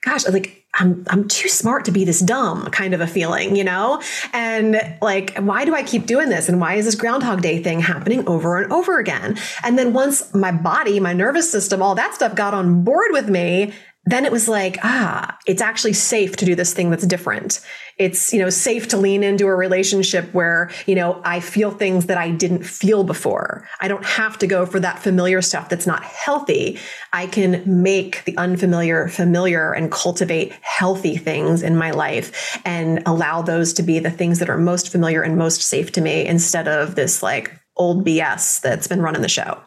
[0.03, 3.65] gosh, like I'm I'm too smart to be this dumb kind of a feeling, you
[3.65, 4.01] know?
[4.31, 7.81] And like why do I keep doing this and why is this groundhog day thing
[7.81, 9.37] happening over and over again?
[9.63, 13.27] And then once my body, my nervous system, all that stuff got on board with
[13.27, 13.73] me,
[14.05, 17.59] then it was like, ah, it's actually safe to do this thing that's different.
[17.97, 22.05] It's, you know, safe to lean into a relationship where, you know, I feel things
[22.05, 23.67] that I didn't feel before.
[23.81, 26.79] I don't have to go for that familiar stuff that's not healthy.
[27.11, 33.41] I can make the unfamiliar familiar and cultivate healthy things in my life and allow
[33.41, 36.69] those to be the things that are most familiar and most safe to me instead
[36.69, 39.61] of this like old BS that's been running the show.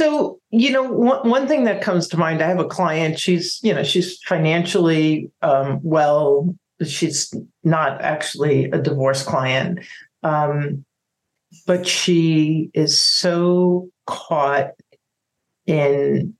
[0.00, 3.60] So, you know, one, one thing that comes to mind, I have a client, she's,
[3.62, 7.34] you know, she's financially um, well, she's
[7.64, 9.80] not actually a divorce client.
[10.22, 10.86] Um,
[11.66, 14.70] but she is so caught
[15.66, 16.32] in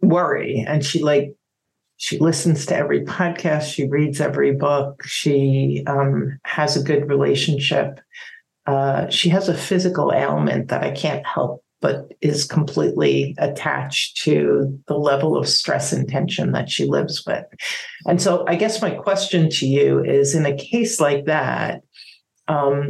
[0.00, 1.34] worry and she like
[1.98, 8.00] she listens to every podcast she reads every book she um, has a good relationship
[8.66, 14.80] uh, she has a physical ailment that i can't help but is completely attached to
[14.88, 17.44] the level of stress and tension that she lives with.
[18.06, 21.82] And so i guess my question to you is in a case like that
[22.48, 22.88] um,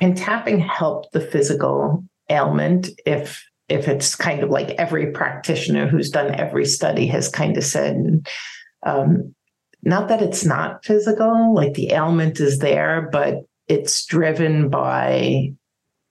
[0.00, 6.10] can tapping help the physical ailment if if it's kind of like every practitioner who's
[6.10, 8.26] done every study has kind of said,
[8.84, 9.34] um,
[9.82, 15.52] not that it's not physical, like the ailment is there, but it's driven by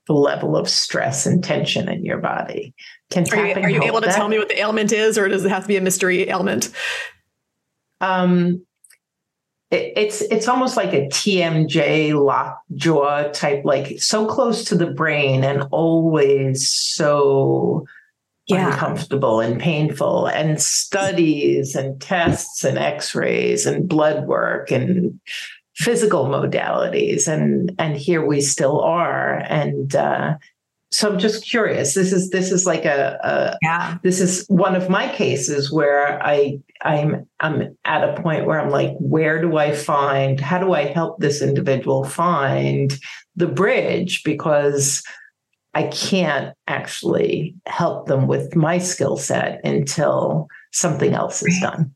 [0.08, 2.74] the level of stress and tension in your body.
[3.10, 5.46] Can are you, are you able to tell me what the ailment is, or does
[5.46, 6.72] it have to be a mystery ailment?
[8.02, 8.66] Um,
[9.70, 15.44] it's it's almost like a TMJ lock jaw type, like so close to the brain
[15.44, 17.86] and always so
[18.48, 18.72] yeah.
[18.72, 20.28] uncomfortable and painful.
[20.28, 25.20] And studies and tests and X-rays and blood work and
[25.78, 29.44] physical modalities, and and here we still are.
[29.48, 30.36] And uh,
[30.92, 31.94] so I'm just curious.
[31.94, 33.98] This is this is like a, a yeah.
[34.04, 38.72] This is one of my cases where I I'm I'm at a point where I'm
[38.72, 40.40] like, where do I find?
[40.40, 42.98] How do I help this individual find
[43.36, 44.24] the bridge?
[44.24, 45.04] Because
[45.74, 51.94] I can't actually help them with my skill set until something else is done.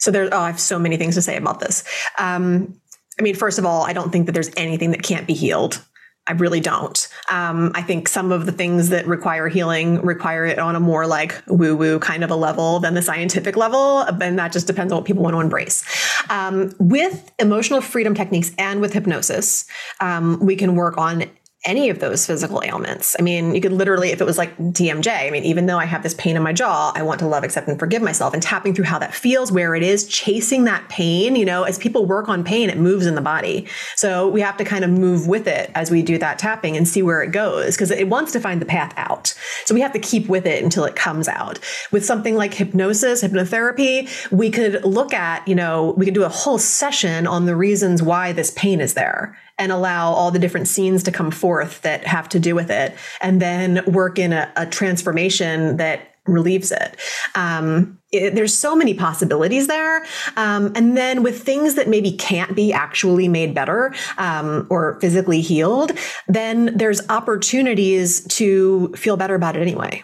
[0.00, 1.84] So there, oh, I have so many things to say about this.
[2.18, 2.74] Um,
[3.18, 5.84] I mean, first of all, I don't think that there's anything that can't be healed.
[6.26, 7.06] I really don't.
[7.30, 11.06] Um, I think some of the things that require healing require it on a more
[11.06, 14.00] like woo woo kind of a level than the scientific level.
[14.00, 15.84] And that just depends on what people want to embrace.
[16.30, 19.66] Um, with emotional freedom techniques and with hypnosis,
[20.00, 21.24] um, we can work on
[21.64, 23.16] any of those physical ailments.
[23.18, 25.86] I mean, you could literally, if it was like TMJ, I mean, even though I
[25.86, 28.42] have this pain in my jaw, I want to love, accept, and forgive myself and
[28.42, 31.36] tapping through how that feels, where it is, chasing that pain.
[31.36, 33.66] You know, as people work on pain, it moves in the body.
[33.96, 36.86] So we have to kind of move with it as we do that tapping and
[36.86, 39.34] see where it goes because it wants to find the path out.
[39.64, 41.58] So we have to keep with it until it comes out.
[41.90, 46.28] With something like hypnosis, hypnotherapy, we could look at, you know, we could do a
[46.28, 50.68] whole session on the reasons why this pain is there and allow all the different
[50.68, 54.52] scenes to come forth that have to do with it, and then work in a,
[54.56, 56.96] a transformation that relieves it.
[57.34, 58.34] Um, it.
[58.34, 60.06] There's so many possibilities there.
[60.36, 65.42] Um, and then with things that maybe can't be actually made better um, or physically
[65.42, 65.92] healed,
[66.26, 70.02] then there's opportunities to feel better about it anyway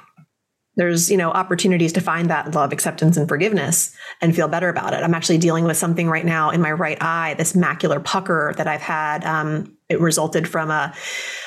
[0.80, 4.94] there's you know opportunities to find that love acceptance and forgiveness and feel better about
[4.94, 5.02] it.
[5.02, 8.66] I'm actually dealing with something right now in my right eye this macular pucker that
[8.66, 10.94] i've had um, it resulted from a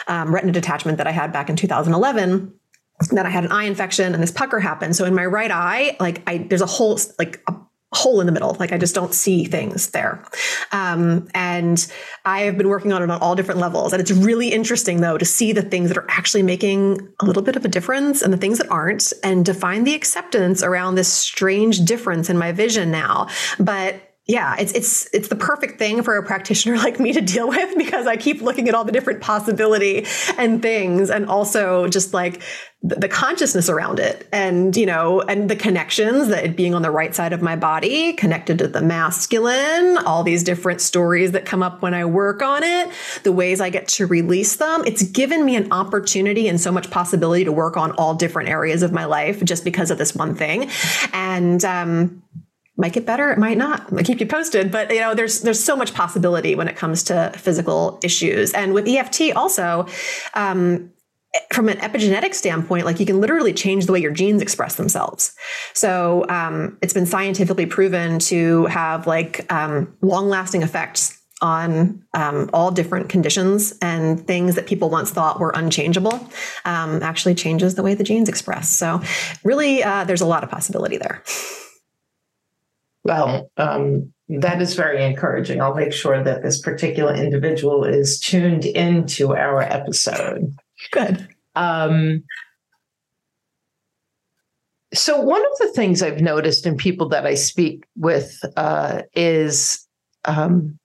[0.08, 2.54] um, retina detachment that i had back in 2011
[3.10, 4.96] that i had an eye infection and this pucker happened.
[4.96, 7.56] So in my right eye like i there's a whole like a
[7.94, 8.56] hole in the middle.
[8.60, 10.24] Like I just don't see things there.
[10.72, 11.86] Um, and
[12.26, 13.94] I have been working on it on all different levels.
[13.94, 17.44] And it's really interesting though to see the things that are actually making a little
[17.44, 20.96] bit of a difference and the things that aren't, and to find the acceptance around
[20.96, 23.28] this strange difference in my vision now.
[23.60, 27.50] But yeah, it's it's it's the perfect thing for a practitioner like me to deal
[27.50, 30.06] with because I keep looking at all the different possibility
[30.38, 32.42] and things and also just like
[32.84, 36.92] the, consciousness around it and you know and the connections that it being on the
[36.92, 41.64] right side of my body connected to the masculine all these different stories that come
[41.64, 42.90] up when I work on it
[43.24, 44.84] the ways I get to release them.
[44.86, 48.84] It's given me an opportunity and so much possibility to work on all different areas
[48.84, 50.70] of my life just because of this one thing.
[51.14, 52.24] And um
[52.76, 53.94] might get better it might not.
[53.94, 57.04] I keep you posted but you know there's there's so much possibility when it comes
[57.04, 58.52] to physical issues.
[58.54, 59.88] And with eft also
[60.34, 60.92] um,
[61.52, 65.36] from an epigenetic standpoint, like you can literally change the way your genes express themselves.
[65.74, 72.50] So um, it's been scientifically proven to have like um, long lasting effects on um,
[72.54, 76.14] all different conditions and things that people once thought were unchangeable
[76.64, 78.70] um, actually changes the way the genes express.
[78.70, 79.02] So
[79.44, 81.24] really, uh, there's a lot of possibility there.
[83.04, 85.62] Well, um, that is very encouraging.
[85.62, 90.56] I'll make sure that this particular individual is tuned into our episode.
[90.92, 91.28] Good.
[91.56, 92.24] Um,
[94.94, 99.88] so, one of the things I've noticed in people that I speak with uh, is
[100.26, 100.78] um,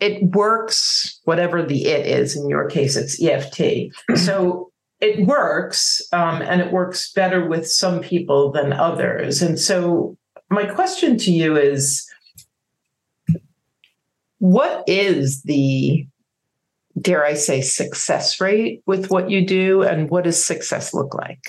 [0.00, 2.36] it works, whatever the it is.
[2.36, 3.94] In your case, it's EFT.
[4.16, 4.70] so,
[5.00, 9.42] it works um, and it works better with some people than others.
[9.42, 10.16] And so,
[10.50, 12.06] my question to you is
[14.38, 16.06] what is the,
[17.00, 19.82] dare I say, success rate with what you do?
[19.82, 21.40] And what does success look like?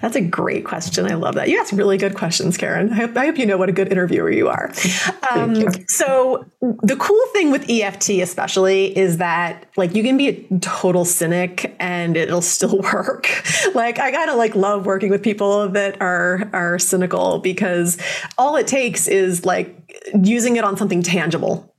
[0.00, 1.10] That's a great question.
[1.10, 1.48] I love that.
[1.48, 2.90] You ask really good questions, Karen.
[2.90, 4.72] I hope, I hope you know what a good interviewer you are.
[5.30, 5.68] Um, you.
[5.88, 11.04] So, the cool thing with EFT, especially, is that like you can be a total
[11.04, 13.28] cynic and it'll still work.
[13.74, 17.98] like I gotta like love working with people that are are cynical because
[18.36, 19.74] all it takes is like
[20.22, 21.73] using it on something tangible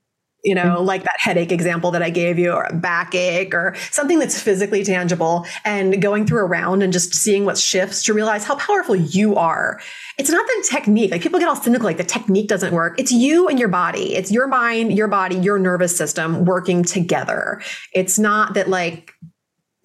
[0.45, 0.85] you know, mm-hmm.
[0.85, 4.83] like that headache example that I gave you, or a backache, or something that's physically
[4.83, 8.95] tangible, and going through a round and just seeing what shifts to realize how powerful
[8.95, 9.81] you are.
[10.17, 11.11] It's not the technique.
[11.11, 12.99] Like people get all cynical, like the technique doesn't work.
[12.99, 14.15] It's you and your body.
[14.15, 17.61] It's your mind, your body, your nervous system working together.
[17.93, 19.11] It's not that like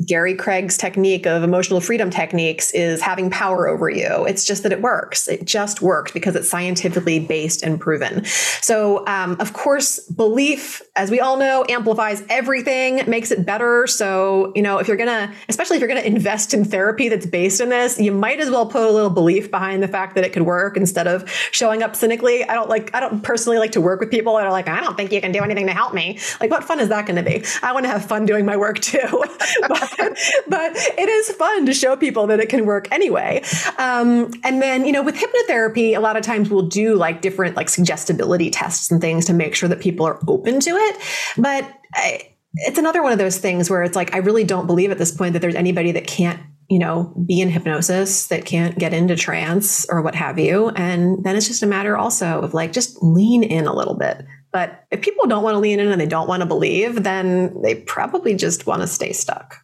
[0.07, 4.25] Gary Craig's technique of emotional freedom techniques is having power over you.
[4.27, 5.29] It's just that it works.
[5.29, 8.25] It just works because it's scientifically based and proven.
[8.25, 13.87] So, um, of course, belief, as we all know, amplifies everything, makes it better.
[13.87, 17.61] So, you know, if you're gonna, especially if you're gonna invest in therapy that's based
[17.61, 20.33] in this, you might as well put a little belief behind the fact that it
[20.33, 22.45] could work instead of showing up cynically.
[22.45, 24.81] I don't like, I don't personally like to work with people that are like, I
[24.81, 26.19] don't think you can do anything to help me.
[26.41, 27.45] Like, what fun is that going to be?
[27.63, 28.99] I want to have fun doing my work too.
[29.69, 29.90] but,
[30.49, 33.43] but it is fun to show people that it can work anyway.
[33.79, 37.57] Um, and then, you know, with hypnotherapy, a lot of times we'll do like different
[37.57, 40.97] like suggestibility tests and things to make sure that people are open to it.
[41.37, 44.91] But I, it's another one of those things where it's like, I really don't believe
[44.91, 48.79] at this point that there's anybody that can't you know, be in hypnosis that can't
[48.79, 50.69] get into trance or what have you.
[50.71, 54.25] And then it's just a matter also of like just lean in a little bit.
[54.53, 57.61] But if people don't want to lean in and they don't want to believe, then
[57.63, 59.57] they probably just want to stay stuck.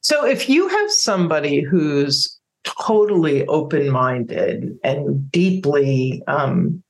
[0.00, 6.82] So if you have somebody who's totally open minded and deeply um,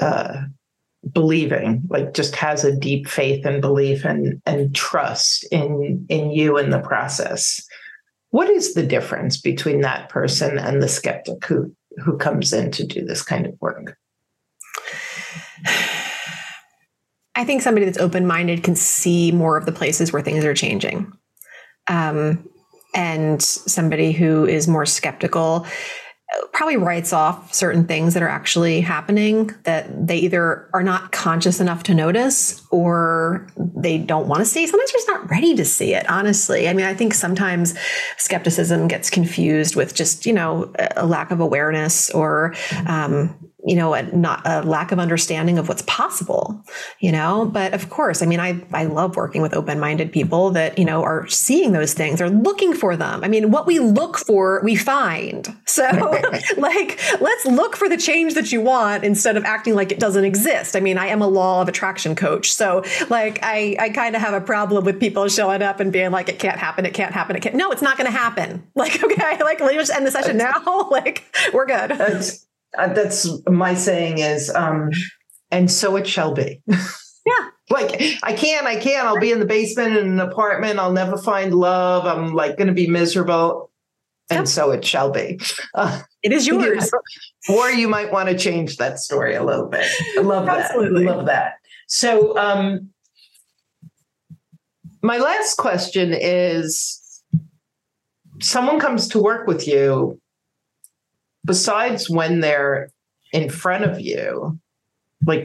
[0.00, 0.42] uh,
[1.12, 6.56] believing, like just has a deep faith and belief and, and trust in in you
[6.56, 7.64] and the process,
[8.30, 11.74] what is the difference between that person and the skeptic who
[12.04, 13.96] who comes in to do this kind of work?
[17.34, 20.54] I think somebody that's open minded can see more of the places where things are
[20.54, 21.12] changing.
[21.88, 22.48] Um,
[22.94, 25.66] and somebody who is more skeptical
[26.52, 31.60] probably writes off certain things that are actually happening that they either are not conscious
[31.60, 34.66] enough to notice or they don't want to see.
[34.66, 36.68] Sometimes they're just not ready to see it, honestly.
[36.68, 37.74] I mean, I think sometimes
[38.16, 42.54] skepticism gets confused with just, you know, a lack of awareness or,
[42.86, 43.34] um,
[43.64, 46.60] you know, a, not a lack of understanding of what's possible,
[46.98, 47.48] you know.
[47.52, 50.84] But of course, I mean, I I love working with open minded people that you
[50.84, 53.22] know are seeing those things, are looking for them.
[53.22, 55.48] I mean, what we look for, we find.
[55.72, 55.84] So,
[56.58, 60.24] like, let's look for the change that you want instead of acting like it doesn't
[60.24, 60.76] exist.
[60.76, 64.20] I mean, I am a law of attraction coach, so like, I I kind of
[64.20, 67.14] have a problem with people showing up and being like, it can't happen, it can't
[67.14, 67.54] happen, it can't.
[67.54, 68.66] No, it's not going to happen.
[68.74, 70.88] Like, okay, like let's just end the session now.
[70.90, 71.92] like, we're good
[72.74, 74.90] that's my saying is, um,
[75.50, 76.60] and so it shall be.
[76.68, 76.78] Yeah.
[77.70, 79.06] like I can't, I can't.
[79.06, 80.78] I'll be in the basement in an apartment.
[80.78, 82.06] I'll never find love.
[82.06, 83.70] I'm like going to be miserable.
[84.30, 84.48] And yep.
[84.48, 85.40] so it shall be.
[85.74, 86.90] Uh, it is yours.
[87.50, 89.86] or you might want to change that story a little bit.
[90.16, 90.70] I love that.
[90.70, 91.04] Absolutely.
[91.04, 91.54] love that.
[91.86, 92.88] So, um,
[95.02, 97.22] my last question is
[98.40, 100.20] someone comes to work with you
[101.44, 102.90] besides when they're
[103.32, 104.58] in front of you,
[105.26, 105.44] like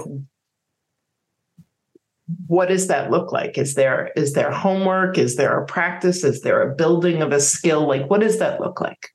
[2.47, 3.57] what does that look like?
[3.57, 5.17] Is there is there homework?
[5.17, 6.23] Is there a practice?
[6.23, 7.87] Is there a building of a skill?
[7.87, 9.09] Like what does that look like?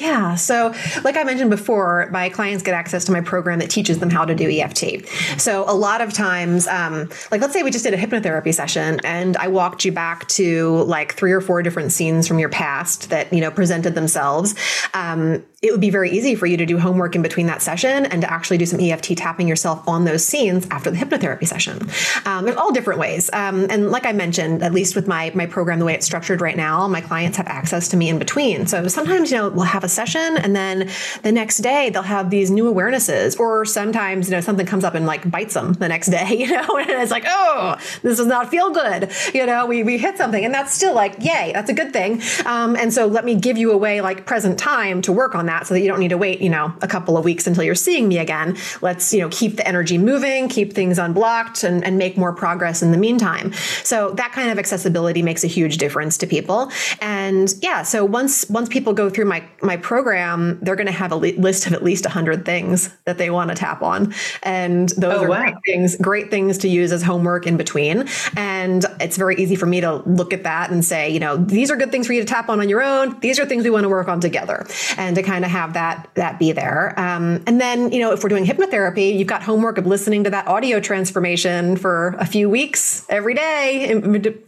[0.00, 0.36] Yeah.
[0.36, 0.74] So,
[1.04, 4.24] like I mentioned before, my clients get access to my program that teaches them how
[4.24, 5.06] to do EFT.
[5.38, 9.00] So, a lot of times, um, like let's say we just did a hypnotherapy session
[9.04, 13.10] and I walked you back to like three or four different scenes from your past
[13.10, 14.54] that, you know, presented themselves.
[14.94, 18.04] Um, it would be very easy for you to do homework in between that session
[18.06, 21.88] and to actually do some EFT tapping yourself on those scenes after the hypnotherapy session.
[22.26, 23.30] Um, there's all different ways.
[23.32, 26.40] Um, and like I mentioned, at least with my, my program, the way it's structured
[26.40, 28.66] right now, my clients have access to me in between.
[28.66, 30.90] So sometimes, you know, we'll have a session and then
[31.22, 34.94] the next day they'll have these new awarenesses or sometimes, you know, something comes up
[34.94, 38.26] and like bites them the next day, you know, and it's like, oh, this does
[38.26, 39.10] not feel good.
[39.32, 42.20] You know, we, we hit something and that's still like, yay, that's a good thing.
[42.44, 45.46] Um, and so let me give you a way like present time to work on
[45.46, 47.46] that that so that you don't need to wait, you know, a couple of weeks
[47.46, 48.56] until you're seeing me again.
[48.80, 52.82] Let's, you know, keep the energy moving, keep things unblocked and, and make more progress
[52.82, 53.52] in the meantime.
[53.84, 56.70] So that kind of accessibility makes a huge difference to people.
[57.00, 61.12] And yeah, so once once people go through my my program, they're going to have
[61.12, 64.14] a list of at least 100 things that they want to tap on.
[64.42, 65.40] And those oh, are wow.
[65.42, 68.08] great things, great things to use as homework in between.
[68.36, 71.70] And it's very easy for me to look at that and say, you know, these
[71.70, 73.18] are good things for you to tap on on your own.
[73.20, 74.66] These are things we want to work on together
[74.96, 76.98] and to kind of have that, that be there.
[76.98, 80.30] Um, and then, you know, if we're doing hypnotherapy, you've got homework of listening to
[80.30, 83.88] that audio transformation for a few weeks every day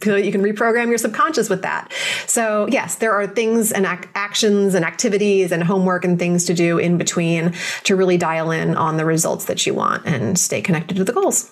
[0.03, 1.91] so you can reprogram your subconscious with that.
[2.27, 6.53] So yes, there are things and ac- actions and activities and homework and things to
[6.53, 7.53] do in between
[7.83, 11.13] to really dial in on the results that you want and stay connected to the
[11.13, 11.51] goals.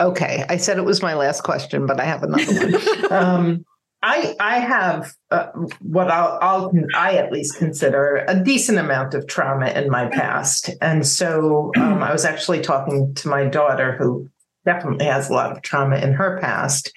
[0.00, 2.72] Okay, I said it was my last question, but I have another one.
[3.12, 3.64] um,
[4.00, 5.48] I I have uh,
[5.80, 10.70] what I'll, I'll I at least consider a decent amount of trauma in my past,
[10.80, 14.30] and so um, I was actually talking to my daughter who
[14.64, 16.92] definitely has a lot of trauma in her past.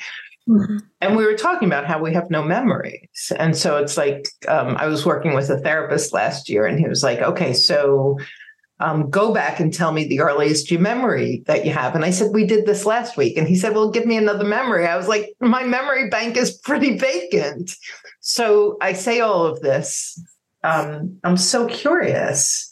[0.51, 0.77] Mm-hmm.
[0.99, 3.31] And we were talking about how we have no memories.
[3.37, 6.87] And so it's like, um, I was working with a therapist last year, and he
[6.87, 8.17] was like, okay, so
[8.81, 11.95] um, go back and tell me the earliest memory that you have.
[11.95, 13.37] And I said, we did this last week.
[13.37, 14.87] And he said, well, give me another memory.
[14.87, 17.75] I was like, my memory bank is pretty vacant.
[18.19, 20.19] So I say all of this.
[20.63, 22.69] Um, I'm so curious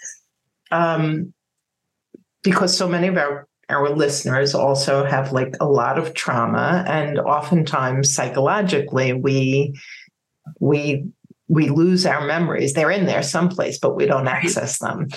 [0.72, 1.34] um,
[2.44, 7.20] because so many of our our listeners also have like a lot of trauma and
[7.20, 9.80] oftentimes psychologically we
[10.60, 11.06] we
[11.48, 12.74] we lose our memories.
[12.74, 15.08] They're in there someplace but we don't access them.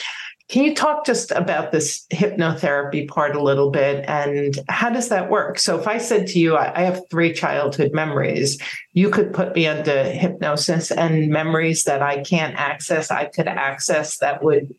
[0.48, 5.30] Can you talk just about this hypnotherapy part a little bit and how does that
[5.30, 5.59] work?
[5.59, 8.61] So, if I said to you, I have three childhood memories,
[8.92, 14.18] you could put me under hypnosis and memories that I can't access, I could access
[14.18, 14.74] that would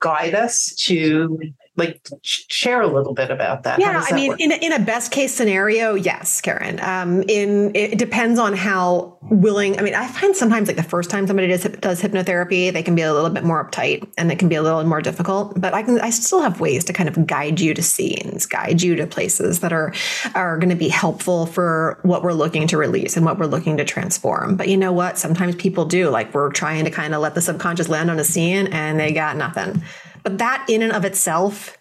[0.00, 1.38] guide us to
[1.76, 3.78] like share a little bit about that.
[3.78, 6.80] Yeah, I mean, in a, in a best case scenario, yes, Karen.
[6.80, 9.78] Um, in it depends on how willing.
[9.78, 12.96] I mean, I find sometimes like the first time somebody does does hypnotherapy, they can
[12.96, 15.60] be a little bit more uptight and it can be a little more difficult.
[15.60, 18.82] But I can I still have ways to kind of guide you to scenes, guide
[18.82, 19.94] you to places that are
[20.34, 23.76] are going to be helpful for what we're looking to release and what we're looking
[23.76, 24.56] to transform.
[24.56, 25.18] But you know what?
[25.18, 28.24] Sometimes people do like we're trying to kind of let the subconscious land on a
[28.24, 29.82] scene and they got nothing.
[30.22, 31.76] But that in and of itself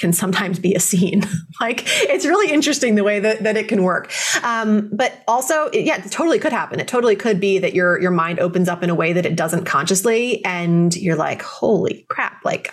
[0.00, 1.22] can sometimes be a scene.
[1.60, 4.12] like it's really interesting the way that, that it can work.
[4.42, 6.80] Um, but also, it, yeah, it totally could happen.
[6.80, 9.36] It totally could be that your your mind opens up in a way that it
[9.36, 12.72] doesn't consciously, and you're like, holy crap, like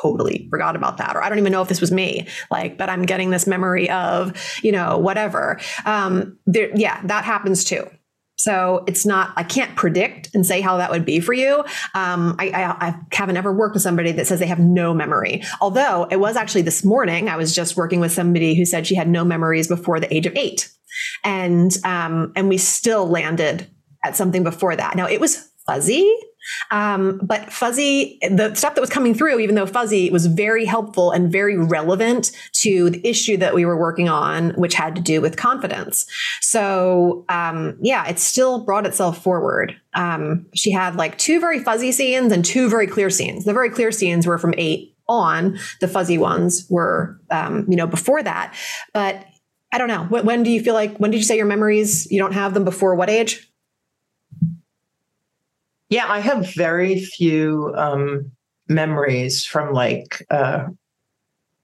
[0.00, 2.88] totally forgot about that or i don't even know if this was me like but
[2.88, 7.84] i'm getting this memory of you know whatever um there yeah that happens too
[8.36, 11.60] so it's not, I can't predict and say how that would be for you.
[11.94, 15.42] Um, I, I, I, haven't ever worked with somebody that says they have no memory.
[15.60, 18.94] Although it was actually this morning, I was just working with somebody who said she
[18.94, 20.72] had no memories before the age of eight.
[21.22, 23.68] And, um, and we still landed
[24.04, 24.96] at something before that.
[24.96, 26.12] Now it was fuzzy.
[26.70, 31.10] Um, but fuzzy, the stuff that was coming through, even though fuzzy was very helpful
[31.10, 35.20] and very relevant to the issue that we were working on, which had to do
[35.20, 36.06] with confidence.
[36.40, 39.76] So, um, yeah, it still brought itself forward.
[39.94, 43.44] Um, she had like two very fuzzy scenes and two very clear scenes.
[43.44, 45.58] The very clear scenes were from eight on.
[45.80, 48.54] The fuzzy ones were, um, you know, before that.
[48.94, 49.26] But
[49.72, 50.04] I don't know.
[50.04, 52.54] When, when do you feel like, when did you say your memories, you don't have
[52.54, 53.48] them before what age?
[55.92, 58.32] Yeah, I have very few um,
[58.66, 60.64] memories from like uh,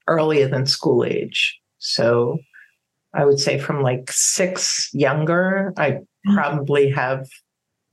[0.05, 1.59] earlier than school age.
[1.79, 2.37] So
[3.15, 6.35] I would say from like six younger, I mm-hmm.
[6.35, 7.27] probably have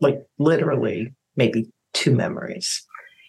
[0.01, 2.83] like literally maybe two memories.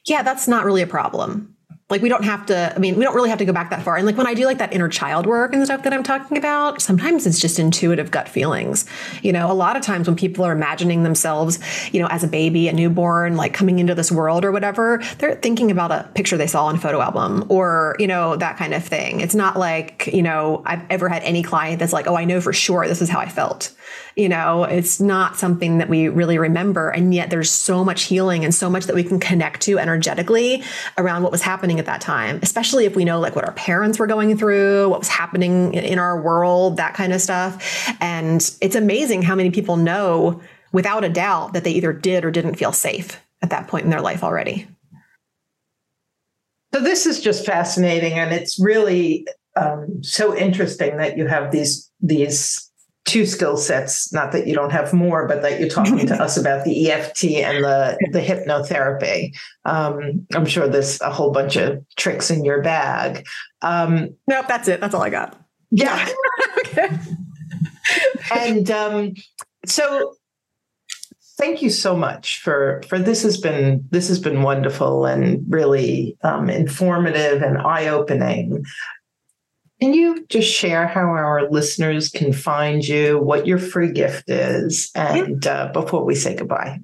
[0.05, 1.55] Yeah, that's not really a problem.
[1.89, 3.81] Like we don't have to, I mean, we don't really have to go back that
[3.81, 3.95] far.
[3.95, 6.37] And like when I do like that inner child work and stuff that I'm talking
[6.37, 8.85] about, sometimes it's just intuitive gut feelings.
[9.21, 11.59] You know, a lot of times when people are imagining themselves,
[11.93, 15.35] you know, as a baby, a newborn, like coming into this world or whatever, they're
[15.35, 18.73] thinking about a picture they saw in a photo album or, you know, that kind
[18.73, 19.21] of thing.
[19.21, 22.41] It's not like, you know, I've ever had any client that's like, oh, I know
[22.41, 23.73] for sure this is how I felt.
[24.17, 26.89] You know, it's not something that we really remember.
[26.89, 30.63] And yet there's so much healing and so much that we can connect to energetically
[30.97, 33.99] around what was happening at that time, especially if we know like what our parents
[33.99, 37.93] were going through, what was happening in our world, that kind of stuff.
[38.01, 40.41] And it's amazing how many people know
[40.71, 43.91] without a doubt that they either did or didn't feel safe at that point in
[43.91, 44.67] their life already.
[46.73, 51.89] So this is just fascinating, and it's really um, so interesting that you have these
[52.01, 52.66] these
[53.07, 54.13] two skill sets.
[54.13, 57.23] Not that you don't have more, but that you're talking to us about the EFT
[57.25, 59.35] and the the hypnotherapy.
[59.65, 63.25] Um, I'm sure there's a whole bunch of tricks in your bag.
[63.63, 64.79] Um, nope, that's it.
[64.79, 65.41] That's all I got.
[65.71, 66.07] Yeah.
[66.67, 66.89] okay.
[68.35, 69.13] and um,
[69.65, 70.13] so
[71.37, 76.17] thank you so much for for this has been this has been wonderful and really
[76.23, 78.63] um, informative and eye-opening
[79.79, 84.91] can you just share how our listeners can find you what your free gift is
[84.95, 86.79] and uh, before we say goodbye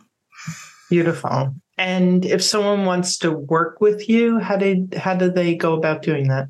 [0.90, 1.56] Beautiful.
[1.78, 6.02] And if someone wants to work with you, how did how do they go about
[6.02, 6.48] doing that?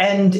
[0.00, 0.36] And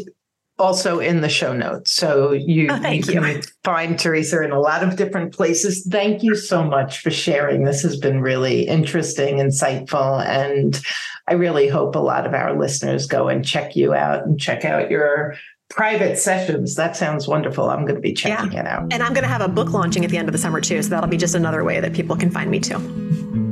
[0.63, 1.93] also in the show notes.
[1.93, 3.43] So you, oh, you can you.
[3.65, 5.87] find Theresa in a lot of different places.
[5.91, 7.65] Thank you so much for sharing.
[7.65, 10.81] This has been really interesting, insightful, and
[11.29, 14.65] I really hope a lot of our listeners go and check you out and check
[14.65, 15.35] out your
[15.69, 16.75] private sessions.
[16.77, 17.69] That sounds wonderful.
[17.69, 18.61] I'm going to be checking yeah.
[18.61, 18.93] it out.
[18.93, 20.83] And I'm going to have a book launching at the end of the summer too.
[20.83, 22.77] So that'll be just another way that people can find me too.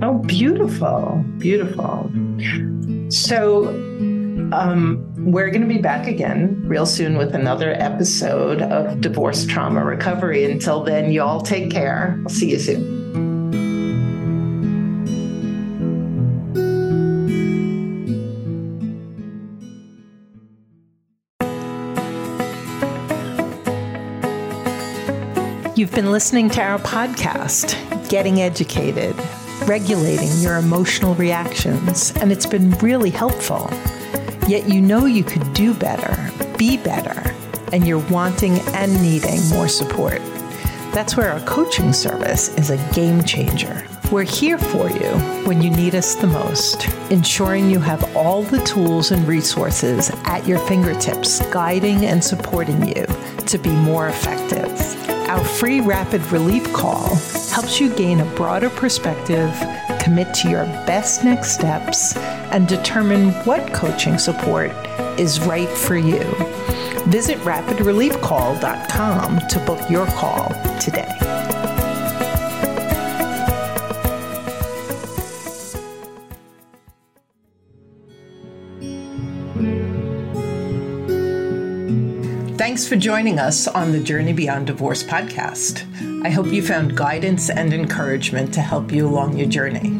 [0.02, 1.24] Oh, beautiful.
[1.38, 2.10] Beautiful.
[3.10, 3.72] So,
[4.52, 9.84] um, we're going to be back again real soon with another episode of Divorce Trauma
[9.84, 10.50] Recovery.
[10.50, 12.18] Until then, y'all take care.
[12.22, 13.00] I'll see you soon.
[25.76, 27.74] You've been listening to our podcast,
[28.10, 29.16] Getting Educated,
[29.64, 33.70] Regulating Your Emotional Reactions, and it's been really helpful.
[34.48, 37.34] Yet you know you could do better, be better,
[37.72, 40.20] and you're wanting and needing more support.
[40.92, 43.86] That's where our coaching service is a game changer.
[44.10, 45.08] We're here for you
[45.46, 50.48] when you need us the most, ensuring you have all the tools and resources at
[50.48, 53.06] your fingertips, guiding and supporting you
[53.46, 54.68] to be more effective.
[55.28, 57.14] Our free rapid relief call
[57.52, 59.54] helps you gain a broader perspective,
[60.00, 62.16] commit to your best next steps,
[62.50, 64.70] and determine what coaching support
[65.18, 66.22] is right for you.
[67.08, 71.08] Visit rapidreliefcall.com to book your call today.
[82.70, 85.84] Thanks for joining us on the Journey Beyond Divorce podcast.
[86.24, 89.90] I hope you found guidance and encouragement to help you along your journey.